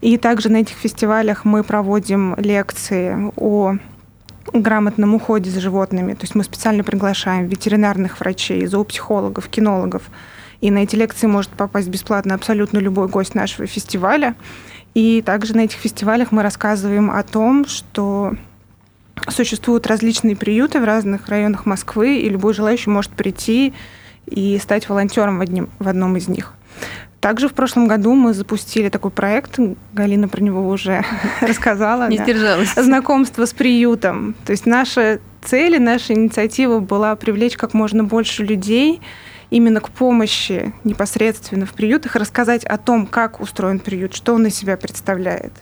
И 0.00 0.16
также 0.16 0.48
на 0.48 0.58
этих 0.58 0.76
фестивалях 0.76 1.44
мы 1.44 1.64
проводим 1.64 2.34
лекции 2.36 3.32
о 3.36 3.76
грамотном 4.52 5.14
уходе 5.14 5.50
за 5.50 5.60
животными. 5.60 6.14
То 6.14 6.22
есть 6.22 6.34
мы 6.34 6.44
специально 6.44 6.84
приглашаем 6.84 7.46
ветеринарных 7.46 8.20
врачей, 8.20 8.66
зоопсихологов, 8.66 9.48
кинологов, 9.48 10.02
и 10.60 10.70
на 10.70 10.78
эти 10.78 10.96
лекции 10.96 11.26
может 11.26 11.50
попасть 11.50 11.88
бесплатно 11.88 12.34
абсолютно 12.34 12.78
любой 12.78 13.08
гость 13.08 13.34
нашего 13.34 13.66
фестиваля. 13.66 14.34
И 14.94 15.22
также 15.22 15.54
на 15.54 15.60
этих 15.60 15.78
фестивалях 15.78 16.32
мы 16.32 16.42
рассказываем 16.42 17.10
о 17.10 17.22
том, 17.22 17.66
что 17.66 18.34
существуют 19.28 19.86
различные 19.86 20.36
приюты 20.36 20.80
в 20.80 20.84
разных 20.84 21.28
районах 21.28 21.66
Москвы, 21.66 22.18
и 22.18 22.28
любой 22.28 22.54
желающий 22.54 22.90
может 22.90 23.12
прийти 23.12 23.72
и 24.26 24.58
стать 24.58 24.88
волонтером 24.88 25.38
в, 25.38 25.40
одним, 25.40 25.68
в 25.78 25.88
одном 25.88 26.16
из 26.16 26.28
них. 26.28 26.54
Также 27.20 27.48
в 27.48 27.52
прошлом 27.52 27.88
году 27.88 28.14
мы 28.14 28.32
запустили 28.32 28.88
такой 28.88 29.10
проект, 29.10 29.58
Галина 29.92 30.28
про 30.28 30.40
него 30.40 30.68
уже 30.68 31.04
рассказала. 31.40 32.08
Не 32.08 32.18
сдержалась. 32.18 32.74
Знакомство 32.74 33.44
с 33.44 33.52
приютом. 33.52 34.34
То 34.46 34.52
есть 34.52 34.66
наша 34.66 35.20
цель 35.42 35.76
и 35.76 35.78
наша 35.78 36.14
инициатива 36.14 36.78
была 36.78 37.16
привлечь 37.16 37.56
как 37.56 37.74
можно 37.74 38.04
больше 38.04 38.44
людей 38.44 39.00
именно 39.50 39.80
к 39.80 39.90
помощи 39.90 40.72
непосредственно 40.84 41.66
в 41.66 41.72
приютах, 41.72 42.16
рассказать 42.16 42.64
о 42.64 42.78
том, 42.78 43.06
как 43.06 43.40
устроен 43.40 43.78
приют, 43.78 44.14
что 44.14 44.34
он 44.34 44.46
из 44.46 44.54
себя 44.54 44.76
представляет. 44.76 45.52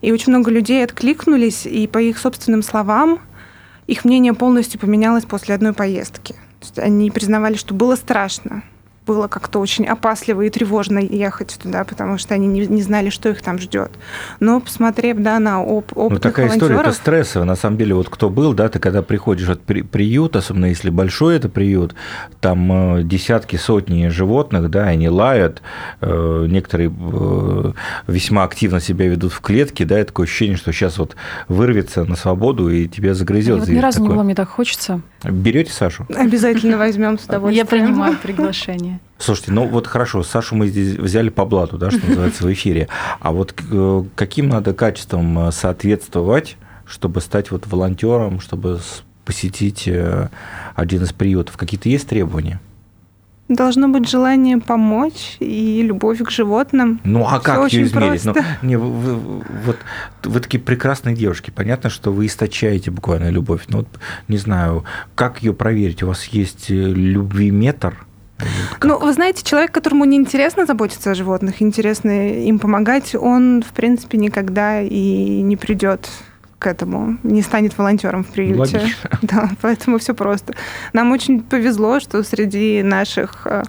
И 0.00 0.12
очень 0.12 0.32
много 0.32 0.50
людей 0.50 0.84
откликнулись, 0.84 1.66
и 1.66 1.86
по 1.86 1.98
их 1.98 2.18
собственным 2.18 2.62
словам, 2.62 3.20
их 3.86 4.04
мнение 4.04 4.34
полностью 4.34 4.80
поменялось 4.80 5.24
после 5.24 5.54
одной 5.54 5.72
поездки. 5.72 6.34
Они 6.76 7.10
признавали, 7.10 7.54
что 7.54 7.74
было 7.74 7.96
страшно, 7.96 8.62
было 9.06 9.28
как-то 9.28 9.60
очень 9.60 9.86
опасливо 9.86 10.42
и 10.42 10.50
тревожно 10.50 10.98
ехать 10.98 11.58
туда, 11.62 11.84
потому 11.84 12.18
что 12.18 12.34
они 12.34 12.46
не, 12.46 12.66
не 12.66 12.82
знали, 12.82 13.10
что 13.10 13.28
их 13.28 13.40
там 13.40 13.58
ждет. 13.58 13.92
Но 14.40 14.60
посмотрев 14.60 15.18
да, 15.18 15.38
на 15.38 15.62
оп 15.62 15.92
опыт 15.96 16.12
Ну, 16.12 16.18
такая 16.18 16.48
история, 16.48 16.76
это 16.76 16.92
стрессовая. 16.92 17.46
На 17.46 17.56
самом 17.56 17.78
деле, 17.78 17.94
вот 17.94 18.08
кто 18.08 18.28
был, 18.28 18.52
да, 18.52 18.68
ты 18.68 18.78
когда 18.78 19.02
приходишь 19.02 19.48
от 19.48 19.62
при, 19.62 19.82
приют, 19.82 20.36
особенно 20.36 20.66
если 20.66 20.90
большой 20.90 21.36
это 21.36 21.48
приют, 21.48 21.94
там 22.40 22.98
э, 22.98 23.02
десятки, 23.04 23.56
сотни 23.56 24.08
животных, 24.08 24.70
да, 24.70 24.84
они 24.84 25.08
лают, 25.08 25.62
э, 26.00 26.46
некоторые 26.48 26.90
э, 26.90 27.72
весьма 28.08 28.44
активно 28.44 28.80
себя 28.80 29.06
ведут 29.06 29.32
в 29.32 29.40
клетке, 29.40 29.84
да, 29.84 30.00
и 30.00 30.04
такое 30.04 30.26
ощущение, 30.26 30.56
что 30.56 30.72
сейчас 30.72 30.98
вот 30.98 31.16
вырвется 31.48 32.04
на 32.04 32.16
свободу 32.16 32.68
и 32.68 32.88
тебя 32.88 33.14
загрызет. 33.14 33.60
Вот 33.60 33.68
ни 33.68 33.78
разу 33.78 33.98
такой. 33.98 34.08
не 34.08 34.14
было, 34.14 34.22
мне 34.24 34.34
так 34.34 34.48
хочется. 34.48 35.00
Берете 35.30 35.72
Сашу? 35.72 36.06
Обязательно 36.14 36.78
возьмем 36.78 37.18
с 37.18 37.24
удовольствием. 37.24 37.66
Я 37.66 37.70
принимаю 37.70 38.16
приглашение. 38.16 39.00
Слушайте, 39.18 39.52
ну 39.52 39.66
вот 39.66 39.86
хорошо, 39.86 40.22
Сашу 40.22 40.56
мы 40.56 40.68
здесь 40.68 40.96
взяли 40.96 41.30
по 41.30 41.44
блату, 41.44 41.78
да, 41.78 41.90
что 41.90 42.06
называется, 42.06 42.44
в 42.44 42.52
эфире. 42.52 42.88
А 43.20 43.32
вот 43.32 43.54
э, 43.70 44.04
каким 44.14 44.48
надо 44.48 44.74
качеством 44.74 45.48
э, 45.48 45.52
соответствовать, 45.52 46.56
чтобы 46.84 47.20
стать 47.20 47.50
вот 47.50 47.66
волонтером, 47.66 48.40
чтобы 48.40 48.80
посетить 49.24 49.88
э, 49.88 50.28
один 50.74 51.02
из 51.02 51.12
приютов? 51.12 51.56
Какие-то 51.56 51.88
есть 51.88 52.08
требования? 52.08 52.60
Должно 53.48 53.88
быть 53.88 54.08
желание 54.08 54.58
помочь 54.58 55.36
и 55.38 55.80
любовь 55.82 56.18
к 56.22 56.30
животным. 56.30 57.00
Ну 57.04 57.24
а 57.24 57.34
Всё 57.38 57.40
как 57.40 57.72
ее 57.72 57.84
измерить? 57.84 58.22
просто. 58.22 58.44
Ну, 58.62 58.68
не, 58.68 58.76
вы, 58.76 59.14
вы- 59.14 59.42
вот 59.64 59.76
вы 60.24 60.40
такие 60.40 60.58
прекрасные 60.60 61.14
девушки. 61.14 61.52
Понятно, 61.54 61.88
что 61.88 62.10
вы 62.12 62.26
источаете 62.26 62.90
буквально 62.90 63.30
любовь. 63.30 63.62
Но 63.68 63.78
вот, 63.78 63.88
не 64.26 64.38
знаю, 64.38 64.84
как 65.14 65.42
ее 65.42 65.52
проверить? 65.54 66.02
У 66.02 66.08
вас 66.08 66.24
есть 66.24 66.70
э, 66.70 66.74
любвиметр? 66.74 68.04
Как? 68.78 68.84
Ну, 68.84 68.98
вы 68.98 69.12
знаете, 69.12 69.44
человек, 69.44 69.72
которому 69.72 70.04
не 70.04 70.16
интересно 70.16 70.66
заботиться 70.66 71.12
о 71.12 71.14
животных, 71.14 71.62
интересно 71.62 72.28
им 72.28 72.58
помогать, 72.58 73.14
он, 73.14 73.62
в 73.62 73.72
принципе, 73.72 74.18
никогда 74.18 74.82
и 74.82 75.40
не 75.42 75.56
придет 75.56 76.08
к 76.58 76.66
этому, 76.66 77.18
не 77.22 77.42
станет 77.42 77.76
волонтером 77.76 78.24
в 78.24 78.28
приюте. 78.28 78.78
Логично. 78.78 79.10
Да, 79.22 79.50
поэтому 79.60 79.98
все 79.98 80.14
просто. 80.14 80.54
Нам 80.92 81.12
очень 81.12 81.42
повезло, 81.42 82.00
что 82.00 82.22
среди 82.22 82.82
наших 82.82 83.46
э, 83.46 83.62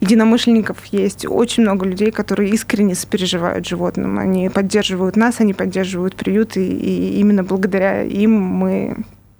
единомышленников 0.00 0.84
есть 0.86 1.26
очень 1.26 1.62
много 1.62 1.86
людей, 1.86 2.10
которые 2.10 2.50
искренне 2.50 2.94
сопереживают 2.94 3.66
животным. 3.66 4.18
Они 4.18 4.48
поддерживают 4.48 5.16
нас, 5.16 5.40
они 5.40 5.54
поддерживают 5.54 6.16
приют, 6.16 6.56
и, 6.56 6.62
и 6.62 7.20
именно 7.20 7.44
благодаря 7.44 8.02
им 8.02 8.32
мы 8.32 8.96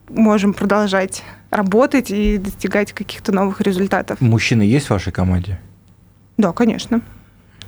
можем 0.09 0.53
продолжать 0.53 1.23
работать 1.51 2.11
и 2.11 2.39
достигать 2.39 2.93
каких-то 2.93 3.33
новых 3.33 3.61
результатов. 3.61 4.21
Мужчины 4.21 4.63
есть 4.63 4.87
в 4.87 4.91
вашей 4.91 5.13
команде? 5.13 5.59
Да, 6.37 6.53
конечно. 6.53 7.01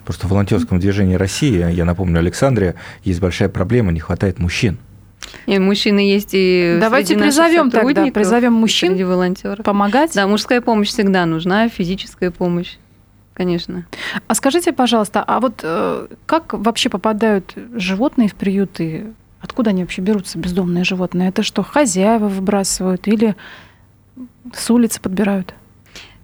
Просто 0.05 0.27
в 0.27 0.31
волонтерском 0.31 0.79
движении 0.79 1.15
России, 1.15 1.71
я 1.73 1.85
напомню, 1.85 2.19
Александре, 2.19 2.77
есть 3.05 3.21
большая 3.21 3.49
проблема, 3.49 3.93
не 3.93 4.01
хватает 4.01 4.39
мужчин. 4.39 4.79
И 5.47 5.59
мужчины 5.59 6.01
есть 6.01 6.31
и 6.33 6.79
Давайте 6.81 7.15
среди 7.15 7.23
призовем 7.23 7.71
тогда, 7.71 8.07
призовем 8.07 8.53
мужчин 8.55 8.91
среди 8.91 9.05
волонтеров. 9.05 9.65
Помогать? 9.65 10.15
Да, 10.15 10.27
мужская 10.27 10.61
помощь 10.61 10.89
всегда 10.89 11.27
нужна, 11.27 11.69
физическая 11.69 12.31
помощь, 12.31 12.77
конечно. 13.35 13.87
А 14.27 14.35
скажите, 14.35 14.73
пожалуйста, 14.73 15.23
а 15.27 15.41
вот 15.41 15.61
э, 15.63 16.07
как 16.27 16.53
вообще 16.53 16.89
попадают 16.89 17.55
животные 17.75 18.29
в 18.29 18.35
приюты? 18.35 19.07
Откуда 19.41 19.71
они 19.71 19.83
вообще 19.83 20.03
берутся, 20.03 20.39
бездомные 20.39 20.85
животные? 20.85 21.29
Это 21.29 21.43
что, 21.43 21.63
хозяева 21.63 22.29
выбрасывают 22.29 23.07
или 23.07 23.37
с 24.53 24.71
улицы 24.71 25.01
подбирают? 25.01 25.55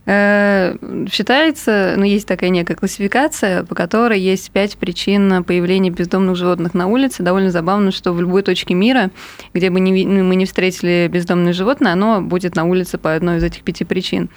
Э, 0.06 0.76
Считается, 1.10 1.94
ну, 1.96 2.04
есть 2.04 2.26
такая 2.26 2.50
некая 2.50 2.74
классификация, 2.74 3.64
по 3.64 3.74
которой 3.74 4.20
есть 4.20 4.50
пять 4.50 4.76
причин 4.76 5.44
появления 5.44 5.90
бездомных 5.90 6.36
животных 6.36 6.74
на 6.74 6.86
улице. 6.86 7.22
Довольно 7.22 7.50
забавно, 7.50 7.90
что 7.90 8.12
в 8.12 8.20
любой 8.20 8.42
точке 8.42 8.74
мира, 8.74 9.10
где 9.54 9.70
бы 9.70 9.80
не 9.80 10.04
ну, 10.04 10.24
мы 10.24 10.36
не 10.36 10.46
встретили 10.46 11.08
бездомное 11.10 11.52
животное, 11.52 11.92
оно 11.92 12.20
будет 12.20 12.54
на 12.56 12.64
улице 12.64 12.98
по 12.98 13.14
одной 13.14 13.38
из 13.38 13.44
этих 13.44 13.62
пяти 13.62 13.84
причин. 13.84 14.28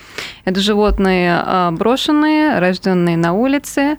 Это 0.46 0.60
животные 0.60 1.42
а, 1.46 1.72
брошенные, 1.72 2.60
рожденные 2.60 3.18
на 3.18 3.34
улице, 3.34 3.98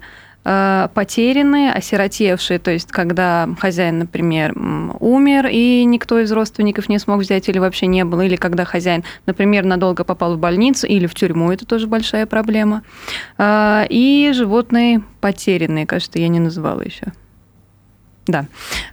потерянные, 0.93 1.71
осиротевшие, 1.71 2.59
то 2.59 2.71
есть 2.71 2.91
когда 2.91 3.47
хозяин, 3.59 3.99
например, 3.99 4.53
умер, 4.99 5.47
и 5.51 5.83
никто 5.85 6.19
из 6.19 6.31
родственников 6.31 6.89
не 6.89 6.97
смог 6.97 7.19
взять 7.19 7.47
или 7.49 7.59
вообще 7.59 7.85
не 7.87 8.03
было, 8.03 8.21
или 8.21 8.35
когда 8.35 8.65
хозяин, 8.65 9.03
например, 9.25 9.65
надолго 9.65 10.03
попал 10.03 10.35
в 10.35 10.39
больницу 10.39 10.87
или 10.87 11.05
в 11.05 11.13
тюрьму, 11.13 11.51
это 11.51 11.65
тоже 11.65 11.87
большая 11.87 12.25
проблема. 12.25 12.83
А, 13.37 13.85
И 13.89 14.31
животные 14.33 15.03
потерянные, 15.21 15.85
кажется, 15.85 16.19
я 16.19 16.27
не 16.27 16.39
называла 16.39 16.81
еще. 16.81 17.13
Да. 18.25 18.45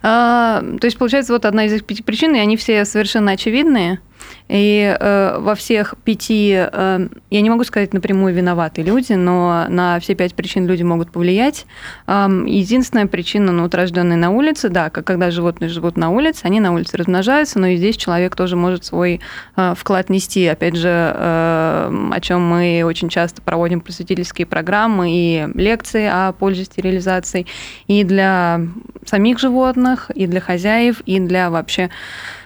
А, 0.03 0.63
То 0.81 0.87
есть, 0.87 0.99
получается, 0.99 1.33
вот 1.33 1.45
одна 1.45 1.67
из 1.67 1.73
этих 1.73 1.85
пяти 1.85 2.03
причин, 2.03 2.35
и 2.35 2.39
они 2.39 2.57
все 2.57 2.85
совершенно 2.85 3.33
очевидные. 3.33 4.01
И 4.49 4.97
э, 4.99 5.39
во 5.41 5.55
всех 5.57 5.95
пяти, 6.05 6.55
э, 6.57 7.09
я 7.31 7.41
не 7.41 7.51
могу 7.51 7.65
сказать 7.65 7.93
напрямую 7.93 8.33
виноваты 8.33 8.83
люди, 8.83 9.15
но 9.15 9.67
на 9.69 9.99
все 9.99 10.15
пять 10.15 10.35
причин 10.35 10.67
люди 10.67 10.83
могут 10.83 11.11
повлиять. 11.11 11.67
Ам, 12.07 12.45
единственная 12.45 13.07
причина, 13.07 13.51
ну, 13.51 13.63
вот 13.63 13.75
рожденные 13.75 14.17
на 14.17 14.31
улице, 14.31 14.69
да, 14.69 14.91
как 14.91 15.07
когда 15.07 15.31
животные 15.31 15.69
живут 15.69 15.97
на 15.97 16.11
улице, 16.11 16.45
они 16.45 16.61
на 16.61 16.73
улице 16.73 16.97
размножаются, 16.97 17.59
но 17.59 17.69
и 17.69 17.77
здесь 17.77 17.97
человек 17.97 18.37
тоже 18.37 18.55
может 18.55 18.85
свой 18.85 19.21
э, 19.57 19.75
вклад 19.77 20.11
нести. 20.11 20.47
Опять 20.47 20.77
же, 20.77 20.89
э, 20.89 22.09
о 22.13 22.21
чем 22.21 22.47
мы 22.47 22.83
очень 22.85 23.09
часто 23.09 23.41
проводим 23.43 23.81
просветительские 23.81 24.47
программы 24.47 25.11
и 25.11 25.49
лекции 25.55 26.07
о 26.07 26.33
пользе 26.33 26.65
стерилизации 26.65 27.47
и 27.87 28.05
для 28.05 28.61
самих 29.07 29.39
животных, 29.39 30.11
и 30.15 30.27
для 30.27 30.41
хозяев, 30.41 31.01
и 31.07 31.19
для 31.19 31.51
вообще, 31.51 31.91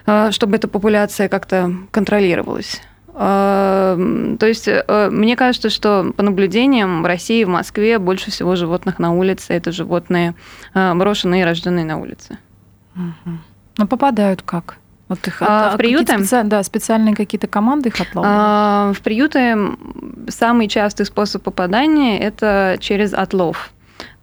чтобы 0.31 0.55
эта 0.55 0.67
популяция 0.67 1.29
как-то 1.29 1.71
контролировалась. 1.91 2.81
Э, 3.13 4.35
То 4.39 4.45
есть, 4.47 4.67
э, 4.67 5.09
мне 5.11 5.35
кажется, 5.35 5.69
что 5.69 6.13
по 6.15 6.23
наблюдениям 6.23 7.03
в 7.03 7.05
России, 7.05 7.43
в 7.43 7.49
Москве 7.49 7.99
больше 7.99 8.31
всего 8.31 8.55
животных 8.55 8.99
на 8.99 9.13
улице. 9.13 9.53
Это 9.53 9.71
животные 9.71 10.33
э, 10.73 10.93
брошенные 10.93 11.41
и 11.41 11.45
рожденные 11.45 11.85
на 11.85 11.97
улице. 11.99 12.37
Ну, 13.77 13.87
попадают 13.87 14.41
как? 14.41 14.77
Вот 15.07 15.25
их 15.27 15.41
А, 15.41 15.67
от- 15.69 15.73
в 15.73 15.77
приюты? 15.77 16.05
какие-то 16.05 16.23
специ- 16.37 16.43
да, 16.47 16.63
специальные 16.63 17.15
какие-то 17.15 17.47
команды 17.47 17.89
их 17.89 17.95
отлавливают. 17.99 18.37
А, 18.39 18.93
В 18.93 19.01
приюты 19.01 19.57
самый 20.29 20.67
частый 20.67 21.05
способ 21.05 21.43
попадания– 21.43 22.17
это 22.21 22.77
через 22.79 23.13
отлов. 23.13 23.71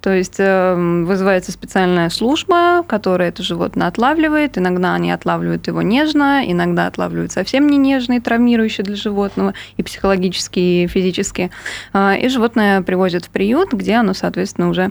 То 0.01 0.15
есть 0.15 0.37
э, 0.39 0.75
вызывается 1.05 1.51
специальная 1.51 2.09
служба, 2.09 2.85
которая 2.87 3.31
это 3.31 3.43
животное 3.43 3.89
отлавливает. 3.89 4.57
Иногда 4.57 4.95
они 4.95 5.11
отлавливают 5.11 5.67
его 5.67 5.83
нежно, 5.83 6.43
иногда 6.47 6.87
отлавливают 6.87 7.33
совсем 7.33 7.67
не 7.67 7.79
нежно 7.79 8.15
и 8.15 8.21
травмирующе 8.21 8.85
для 8.85 8.95
животного, 8.95 9.55
и 9.77 9.83
психологически, 9.83 10.61
и 10.61 10.87
физически. 10.87 11.51
А, 11.93 12.15
И 12.15 12.29
животное 12.29 12.83
привозят 12.83 13.25
в 13.25 13.31
приют, 13.31 13.73
где 13.73 13.95
оно, 13.95 14.15
соответственно, 14.15 14.69
уже 14.69 14.91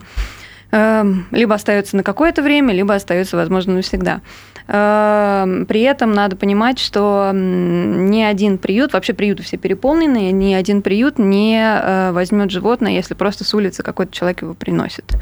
э, 0.72 1.14
либо 1.32 1.56
остается 1.56 1.96
на 1.96 2.04
какое-то 2.04 2.42
время, 2.42 2.74
либо 2.74 2.94
остается, 2.94 3.38
возможно, 3.38 3.76
навсегда. 3.76 4.22
Э, 4.68 5.66
При 5.68 5.82
этом 5.82 6.12
надо 6.14 6.36
понимать, 6.36 6.80
что 6.80 7.32
ни 7.34 8.22
один 8.22 8.58
приют, 8.58 8.94
вообще 8.94 9.14
приюты 9.14 9.44
все 9.44 9.58
переполнены, 9.58 10.32
ни 10.32 10.54
один 10.54 10.82
приют 10.82 11.20
не 11.20 11.60
э, 11.60 12.12
возьмет 12.12 12.52
животное, 12.52 12.92
если 12.92 13.14
просто 13.14 13.44
с 13.44 13.54
улицы 13.54 13.84
какой-то 13.84 14.14
человек 14.14 14.42
его 14.42 14.54
приносит. 14.54 15.16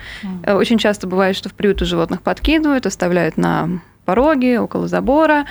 Э, 0.43 0.55
Очень 0.55 0.77
часто 0.77 1.07
бывает, 1.07 1.35
что 1.35 1.49
в 1.49 1.53
приюты 1.53 1.85
животных 1.85 2.21
подкидывают, 2.21 2.85
оставляют 2.85 3.37
на 3.37 3.69
пороге, 4.05 4.59
около 4.59 4.87
забора. 4.87 5.45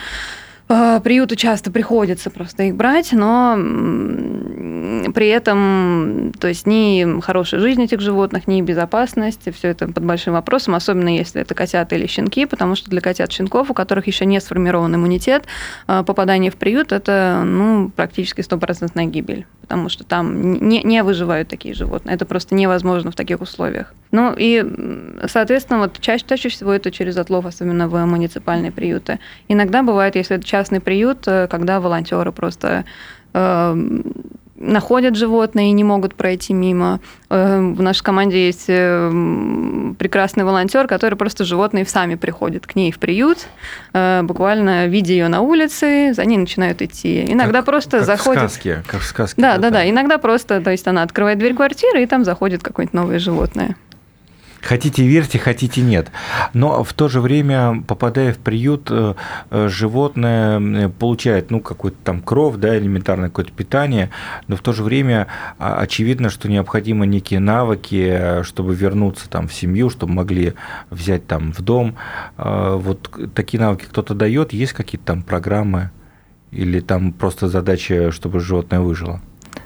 Э, 0.68 1.00
Приюту 1.02 1.36
часто 1.36 1.70
приходится 1.70 2.30
просто 2.30 2.64
их 2.64 2.74
брать, 2.74 3.12
но 3.12 3.56
при 5.14 5.28
этом, 5.28 6.32
то 6.38 6.48
есть 6.48 6.66
ни 6.66 7.20
хорошая 7.20 7.60
жизнь 7.60 7.82
этих 7.82 8.00
животных, 8.00 8.46
ни 8.46 8.62
безопасность, 8.62 9.52
все 9.54 9.68
это 9.68 9.86
под 9.86 10.04
большим 10.04 10.32
вопросом, 10.32 10.74
особенно 10.74 11.14
если 11.14 11.42
это 11.42 11.54
котята 11.54 11.94
или 11.94 12.06
щенки, 12.06 12.46
потому 12.46 12.74
что 12.74 12.90
для 12.90 13.00
котят 13.00 13.30
щенков, 13.30 13.70
у 13.70 13.74
которых 13.74 14.06
еще 14.06 14.24
не 14.24 14.40
сформирован 14.40 14.94
иммунитет, 14.94 15.44
э, 15.86 16.02
попадание 16.06 16.50
в 16.50 16.56
приют 16.56 16.92
это 16.92 17.42
ну, 17.44 17.90
практически 17.94 18.40
стопроцентная 18.40 19.04
гибель, 19.04 19.46
потому 19.64 19.88
что 19.88 20.04
там 20.04 20.58
не, 20.68 20.82
не 20.82 21.02
выживают 21.02 21.48
такие 21.48 21.74
животные. 21.74 22.14
Это 22.14 22.26
просто 22.26 22.54
невозможно 22.54 23.10
в 23.10 23.14
таких 23.14 23.40
условиях. 23.40 23.94
Ну 24.10 24.34
и, 24.36 24.62
соответственно, 25.26 25.78
вот 25.80 25.98
чаще, 26.00 26.24
чаще 26.28 26.50
всего 26.50 26.72
это 26.72 26.90
через 26.90 27.16
отлов, 27.16 27.46
особенно 27.46 27.88
в 27.88 28.04
муниципальные 28.04 28.72
приюты. 28.72 29.18
Иногда 29.48 29.82
бывает, 29.82 30.16
если 30.16 30.36
это 30.36 30.44
частный 30.44 30.80
приют, 30.80 31.26
э, 31.26 31.48
когда 31.48 31.80
волонтеры 31.80 32.30
просто 32.30 32.84
э, 33.32 34.00
находят 34.64 35.16
животные 35.16 35.68
и 35.68 35.72
не 35.72 35.84
могут 35.84 36.14
пройти 36.14 36.52
мимо. 36.52 37.00
Э, 37.30 37.60
В 37.60 37.82
нашей 37.82 38.02
команде 38.02 38.46
есть 38.46 38.64
э, 38.68 39.10
прекрасный 39.98 40.44
волонтер, 40.44 40.86
который 40.86 41.16
просто 41.16 41.44
животные 41.44 41.84
сами 41.86 42.14
приходят 42.14 42.66
к 42.66 42.74
ней 42.74 42.90
в 42.92 42.98
приют, 42.98 43.46
э, 43.92 44.22
буквально 44.22 44.86
видя 44.86 45.12
ее 45.12 45.28
на 45.28 45.40
улице, 45.40 46.12
за 46.14 46.24
ней 46.24 46.38
начинают 46.38 46.82
идти. 46.82 47.24
Иногда 47.32 47.58
Как- 47.58 47.66
просто 47.66 47.98
как 47.98 48.06
заходят. 48.06 48.42
в 48.50 48.52
сказке, 48.52 48.82
как 48.86 49.00
в 49.00 49.04
сказке. 49.04 49.40
Да, 49.40 49.58
да, 49.58 49.70
да. 49.70 49.88
Иногда 49.88 50.18
просто, 50.18 50.60
то 50.60 50.70
есть 50.70 50.86
она 50.86 51.02
открывает 51.02 51.38
дверь 51.38 51.54
квартиры, 51.54 52.02
и 52.02 52.06
там 52.06 52.24
заходит 52.24 52.62
какое-нибудь 52.62 52.94
новое 52.94 53.18
животное. 53.18 53.76
Хотите 54.64 55.06
верьте, 55.06 55.38
хотите 55.38 55.82
нет. 55.82 56.10
Но 56.54 56.82
в 56.84 56.92
то 56.94 57.08
же 57.08 57.20
время, 57.20 57.82
попадая 57.86 58.32
в 58.32 58.38
приют, 58.38 58.88
э, 58.90 59.14
э, 59.50 59.68
животное 59.68 60.88
получает, 60.88 61.50
ну, 61.50 61.60
какой-то 61.60 61.98
там 62.02 62.22
кров, 62.22 62.56
да, 62.56 62.76
элементарное 62.78 63.28
какое-то 63.28 63.52
питание, 63.52 64.10
но 64.48 64.56
в 64.56 64.60
то 64.60 64.72
же 64.72 64.82
время 64.82 65.26
а, 65.58 65.76
очевидно, 65.76 66.30
что 66.30 66.48
необходимы 66.48 67.06
некие 67.06 67.40
навыки, 67.40 68.08
э, 68.10 68.42
чтобы 68.42 68.74
вернуться 68.74 69.28
там 69.28 69.48
в 69.48 69.54
семью, 69.54 69.90
чтобы 69.90 70.14
могли 70.14 70.54
взять 70.90 71.26
там 71.26 71.52
в 71.52 71.60
дом. 71.60 71.96
Вот 72.36 73.10
такие 73.34 73.60
навыки 73.60 73.84
кто-то 73.88 74.14
дает, 74.14 74.52
есть 74.52 74.72
какие-то 74.72 75.06
там 75.06 75.22
программы 75.22 75.90
или 76.50 76.80
там 76.80 77.12
просто 77.12 77.48
задача, 77.48 78.10
чтобы 78.12 78.40
животное 78.40 78.80
выжило? 78.80 79.20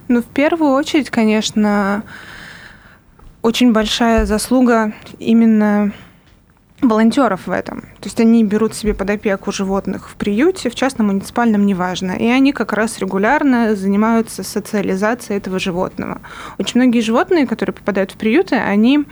Ну, 0.09 0.23
в 0.23 0.27
первую 0.27 0.73
очередь, 0.73 1.11
конечно, 1.11 2.03
очень 3.43 3.73
большая 3.73 4.27
заслуга 4.27 4.93
именно 5.19 5.93
волонтеров 6.81 7.47
в 7.47 7.51
этом. 7.51 7.81
То 8.01 8.05
есть 8.05 8.21
они 8.21 8.45
берут 8.45 8.75
себе 8.75 8.95
под 8.95 9.11
опеку 9.11 9.51
животных 9.51 10.09
в 10.09 10.15
приюте, 10.15 10.71
в 10.71 10.75
частном 10.75 11.09
муниципальном, 11.09 11.67
неважно. 11.67 12.13
И 12.13 12.27
они 12.27 12.53
как 12.53 12.73
раз 12.73 12.99
регулярно 12.99 13.75
занимаются 13.75 14.43
социализацией 14.43 15.39
этого 15.39 15.59
животного. 15.59 16.21
Очень 16.59 16.81
многие 16.81 17.01
животные, 17.01 17.47
которые 17.47 17.75
попадают 17.75 18.13
в 18.13 18.17
приюты, 18.17 18.57
они 18.57 19.05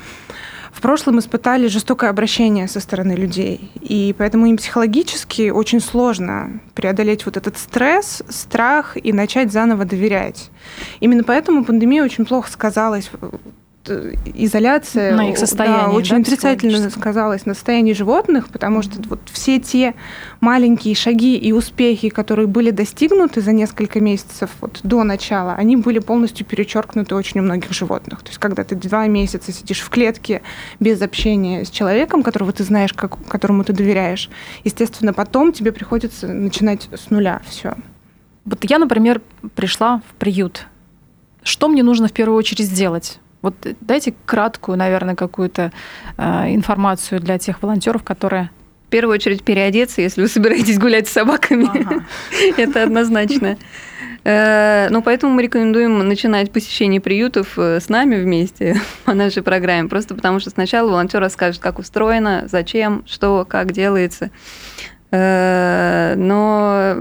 в 0.72 0.82
прошлом 0.82 1.18
испытали 1.18 1.68
жестокое 1.68 2.10
обращение 2.10 2.68
со 2.68 2.80
стороны 2.80 3.12
людей. 3.12 3.72
И 3.80 4.14
поэтому 4.16 4.46
им 4.46 4.58
психологически 4.58 5.48
очень 5.48 5.80
сложно 5.80 6.60
преодолеть 6.74 7.24
вот 7.24 7.36
этот 7.38 7.56
стресс, 7.56 8.22
страх 8.28 8.96
и 9.02 9.12
начать 9.12 9.50
заново 9.50 9.86
доверять. 9.86 10.50
Именно 11.00 11.24
поэтому 11.24 11.64
пандемия 11.64 12.04
очень 12.04 12.26
плохо 12.26 12.50
сказалась 12.50 13.10
изоляция 13.88 15.14
на 15.14 15.30
их 15.30 15.38
состояние, 15.38 15.86
да, 15.86 15.92
очень 15.92 16.16
да, 16.16 16.22
отрицательно 16.22 16.90
сказалась 16.90 17.46
на 17.46 17.54
состоянии 17.54 17.92
животных, 17.92 18.48
потому 18.48 18.82
что 18.82 19.00
вот 19.08 19.20
все 19.32 19.58
те 19.58 19.94
маленькие 20.40 20.94
шаги 20.94 21.36
и 21.36 21.52
успехи, 21.52 22.08
которые 22.08 22.46
были 22.46 22.70
достигнуты 22.70 23.40
за 23.40 23.52
несколько 23.52 24.00
месяцев 24.00 24.50
вот, 24.60 24.80
до 24.82 25.02
начала, 25.04 25.54
они 25.54 25.76
были 25.76 25.98
полностью 25.98 26.46
перечеркнуты 26.46 27.14
очень 27.14 27.40
у 27.40 27.42
многих 27.42 27.72
животных. 27.72 28.22
То 28.22 28.28
есть, 28.28 28.38
когда 28.38 28.64
ты 28.64 28.74
два 28.74 29.06
месяца 29.06 29.52
сидишь 29.52 29.80
в 29.80 29.88
клетке 29.90 30.42
без 30.80 31.00
общения 31.02 31.64
с 31.64 31.70
человеком, 31.70 32.22
которого 32.22 32.52
ты 32.52 32.64
знаешь, 32.64 32.92
как, 32.92 33.16
которому 33.26 33.64
ты 33.64 33.72
доверяешь, 33.72 34.30
естественно, 34.64 35.12
потом 35.12 35.52
тебе 35.52 35.72
приходится 35.72 36.28
начинать 36.28 36.88
с 36.92 37.10
нуля 37.10 37.40
все. 37.48 37.74
Вот 38.44 38.64
я, 38.64 38.78
например, 38.78 39.20
пришла 39.54 40.02
в 40.08 40.14
приют. 40.14 40.66
Что 41.42 41.68
мне 41.68 41.82
нужно 41.82 42.08
в 42.08 42.12
первую 42.12 42.36
очередь 42.36 42.66
сделать? 42.66 43.20
Вот 43.42 43.54
дайте 43.80 44.14
краткую, 44.24 44.78
наверное, 44.78 45.14
какую-то 45.14 45.72
э, 46.16 46.54
информацию 46.54 47.20
для 47.20 47.38
тех 47.38 47.62
волонтеров, 47.62 48.02
которые 48.02 48.50
в 48.86 48.88
первую 48.88 49.14
очередь 49.14 49.42
переодеться, 49.42 50.00
если 50.00 50.22
вы 50.22 50.28
собираетесь 50.28 50.78
гулять 50.78 51.08
с 51.08 51.12
собаками. 51.12 51.68
Ага. 51.68 52.04
Это 52.56 52.84
однозначно. 52.84 53.56
Э, 54.22 54.88
ну, 54.90 55.02
поэтому 55.02 55.34
мы 55.34 55.42
рекомендуем 55.42 55.98
начинать 56.06 56.52
посещение 56.52 57.00
приютов 57.00 57.58
э, 57.58 57.80
с 57.80 57.88
нами 57.88 58.16
вместе 58.16 58.80
по 59.04 59.14
нашей 59.14 59.42
программе, 59.42 59.88
просто 59.88 60.14
потому 60.14 60.40
что 60.40 60.50
сначала 60.50 60.88
волонтер 60.88 61.20
расскажет, 61.20 61.60
как 61.60 61.78
устроено, 61.78 62.44
зачем, 62.50 63.04
что, 63.06 63.44
как 63.48 63.72
делается. 63.72 64.30
Э, 65.10 66.14
но 66.16 66.96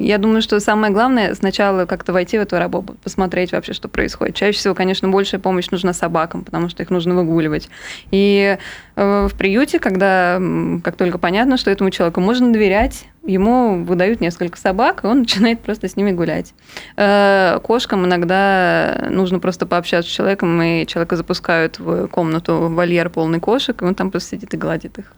я 0.00 0.18
думаю, 0.18 0.42
что 0.42 0.58
самое 0.60 0.92
главное 0.92 1.34
сначала 1.34 1.84
как-то 1.86 2.12
войти 2.12 2.38
в 2.38 2.42
эту 2.42 2.58
работу, 2.58 2.96
посмотреть 3.02 3.52
вообще, 3.52 3.72
что 3.72 3.88
происходит. 3.88 4.34
Чаще 4.34 4.58
всего, 4.58 4.74
конечно, 4.74 5.08
большая 5.08 5.40
помощь 5.40 5.70
нужна 5.70 5.92
собакам, 5.92 6.44
потому 6.44 6.68
что 6.68 6.82
их 6.82 6.90
нужно 6.90 7.14
выгуливать. 7.14 7.68
И 8.10 8.56
э, 8.96 9.28
в 9.30 9.34
приюте, 9.36 9.78
когда 9.78 10.40
как 10.82 10.96
только 10.96 11.18
понятно, 11.18 11.56
что 11.56 11.70
этому 11.70 11.90
человеку 11.90 12.20
можно 12.20 12.52
доверять, 12.52 13.06
ему 13.24 13.84
выдают 13.84 14.20
несколько 14.20 14.58
собак, 14.58 15.04
и 15.04 15.06
он 15.06 15.18
начинает 15.20 15.60
просто 15.60 15.88
с 15.88 15.96
ними 15.96 16.12
гулять. 16.12 16.54
Э, 16.96 17.58
кошкам 17.62 18.06
иногда 18.06 19.08
нужно 19.10 19.40
просто 19.40 19.66
пообщаться 19.66 20.10
с 20.10 20.14
человеком, 20.14 20.60
и 20.62 20.86
человека 20.86 21.16
запускают 21.16 21.78
в 21.78 22.06
комнату 22.08 22.68
вольер 22.68 23.10
полный 23.10 23.40
кошек, 23.40 23.80
и 23.80 23.84
он 23.84 23.94
там 23.94 24.10
просто 24.10 24.30
сидит 24.36 24.54
и 24.54 24.56
гладит 24.56 24.98
их. 24.98 25.12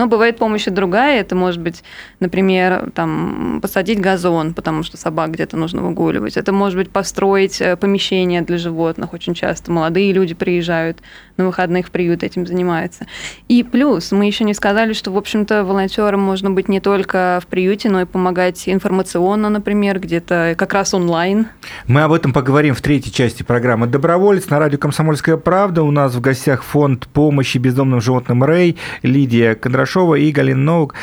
Но 0.00 0.06
бывает 0.06 0.38
помощь 0.38 0.66
и 0.66 0.70
другая. 0.70 1.20
Это 1.20 1.34
может 1.34 1.60
быть, 1.60 1.84
например, 2.20 2.90
там, 2.94 3.58
посадить 3.60 4.00
газон, 4.00 4.54
потому 4.54 4.82
что 4.82 4.96
собак 4.96 5.32
где-то 5.32 5.58
нужно 5.58 5.82
выгуливать. 5.82 6.38
Это 6.38 6.54
может 6.54 6.78
быть 6.78 6.90
построить 6.90 7.60
э, 7.60 7.76
помещение 7.76 8.40
для 8.40 8.56
животных. 8.56 9.12
Очень 9.12 9.34
часто 9.34 9.70
молодые 9.70 10.14
люди 10.14 10.32
приезжают 10.32 11.02
на 11.36 11.44
выходных 11.44 11.88
в 11.88 11.90
приют, 11.90 12.22
этим 12.22 12.46
занимаются. 12.46 13.06
И 13.48 13.62
плюс, 13.62 14.10
мы 14.10 14.24
еще 14.24 14.44
не 14.44 14.54
сказали, 14.54 14.94
что, 14.94 15.10
в 15.10 15.18
общем-то, 15.18 15.64
волонтером 15.64 16.20
можно 16.20 16.50
быть 16.50 16.68
не 16.70 16.80
только 16.80 17.38
в 17.42 17.46
приюте, 17.46 17.90
но 17.90 18.00
и 18.00 18.06
помогать 18.06 18.70
информационно, 18.70 19.50
например, 19.50 20.00
где-то 20.00 20.54
как 20.56 20.72
раз 20.72 20.94
онлайн. 20.94 21.48
Мы 21.86 22.00
об 22.00 22.12
этом 22.14 22.32
поговорим 22.32 22.74
в 22.74 22.80
третьей 22.80 23.12
части 23.12 23.42
программы 23.42 23.86
«Доброволец» 23.86 24.48
на 24.48 24.58
радио 24.58 24.78
«Комсомольская 24.78 25.36
правда». 25.36 25.82
У 25.82 25.90
нас 25.90 26.14
в 26.14 26.22
гостях 26.22 26.62
фонд 26.62 27.06
помощи 27.08 27.58
бездомным 27.58 28.00
животным 28.00 28.42
«Рэй», 28.44 28.78
Лидия 29.02 29.54
Кондрашова, 29.54 29.89
Хорошова 29.90 30.14
и 30.14 30.30
Галина 30.30 30.60
Новок. 30.60 30.94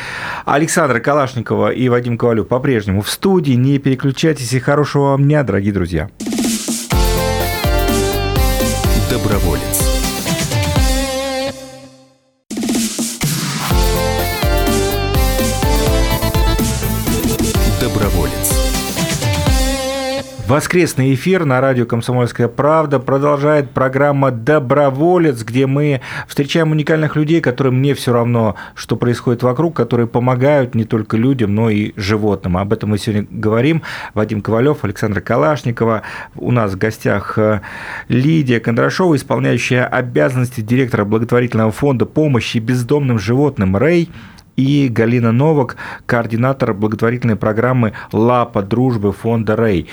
Александра 0.46 0.98
Калашникова 0.98 1.72
и 1.72 1.90
Вадим 1.90 2.16
Ковалев 2.16 2.48
по-прежнему 2.48 3.02
в 3.02 3.10
студии. 3.10 3.52
Не 3.52 3.78
переключайтесь 3.78 4.54
и 4.54 4.60
хорошего 4.60 5.10
вам 5.10 5.24
дня, 5.24 5.42
дорогие 5.42 5.74
друзья. 5.74 6.08
Доброволец. 9.10 9.67
Воскресный 20.48 21.12
эфир 21.12 21.44
на 21.44 21.60
радио 21.60 21.84
«Комсомольская 21.84 22.48
правда» 22.48 22.98
продолжает 23.00 23.72
программа 23.72 24.30
«Доброволец», 24.30 25.42
где 25.42 25.66
мы 25.66 26.00
встречаем 26.26 26.70
уникальных 26.70 27.16
людей, 27.16 27.42
которым 27.42 27.82
не 27.82 27.92
все 27.92 28.14
равно, 28.14 28.54
что 28.74 28.96
происходит 28.96 29.42
вокруг, 29.42 29.76
которые 29.76 30.06
помогают 30.06 30.74
не 30.74 30.86
только 30.86 31.18
людям, 31.18 31.54
но 31.54 31.68
и 31.68 31.92
животным. 31.96 32.56
Об 32.56 32.72
этом 32.72 32.88
мы 32.88 32.98
сегодня 32.98 33.26
говорим. 33.30 33.82
Вадим 34.14 34.40
Ковалев, 34.40 34.84
Александра 34.84 35.20
Калашникова. 35.20 36.00
У 36.34 36.50
нас 36.50 36.72
в 36.72 36.78
гостях 36.78 37.36
э, 37.36 37.60
Лидия 38.08 38.58
Кондрашова, 38.58 39.16
исполняющая 39.16 39.84
обязанности 39.84 40.62
директора 40.62 41.04
благотворительного 41.04 41.72
фонда 41.72 42.06
помощи 42.06 42.56
бездомным 42.56 43.18
животным 43.18 43.76
«Рэй» 43.76 44.08
и 44.58 44.88
Галина 44.88 45.30
Новак, 45.30 45.76
координатор 46.04 46.74
благотворительной 46.74 47.36
программы 47.36 47.92
«Лапа 48.12 48.60
дружбы» 48.60 49.12
фонда 49.12 49.54
«Рэй». 49.54 49.86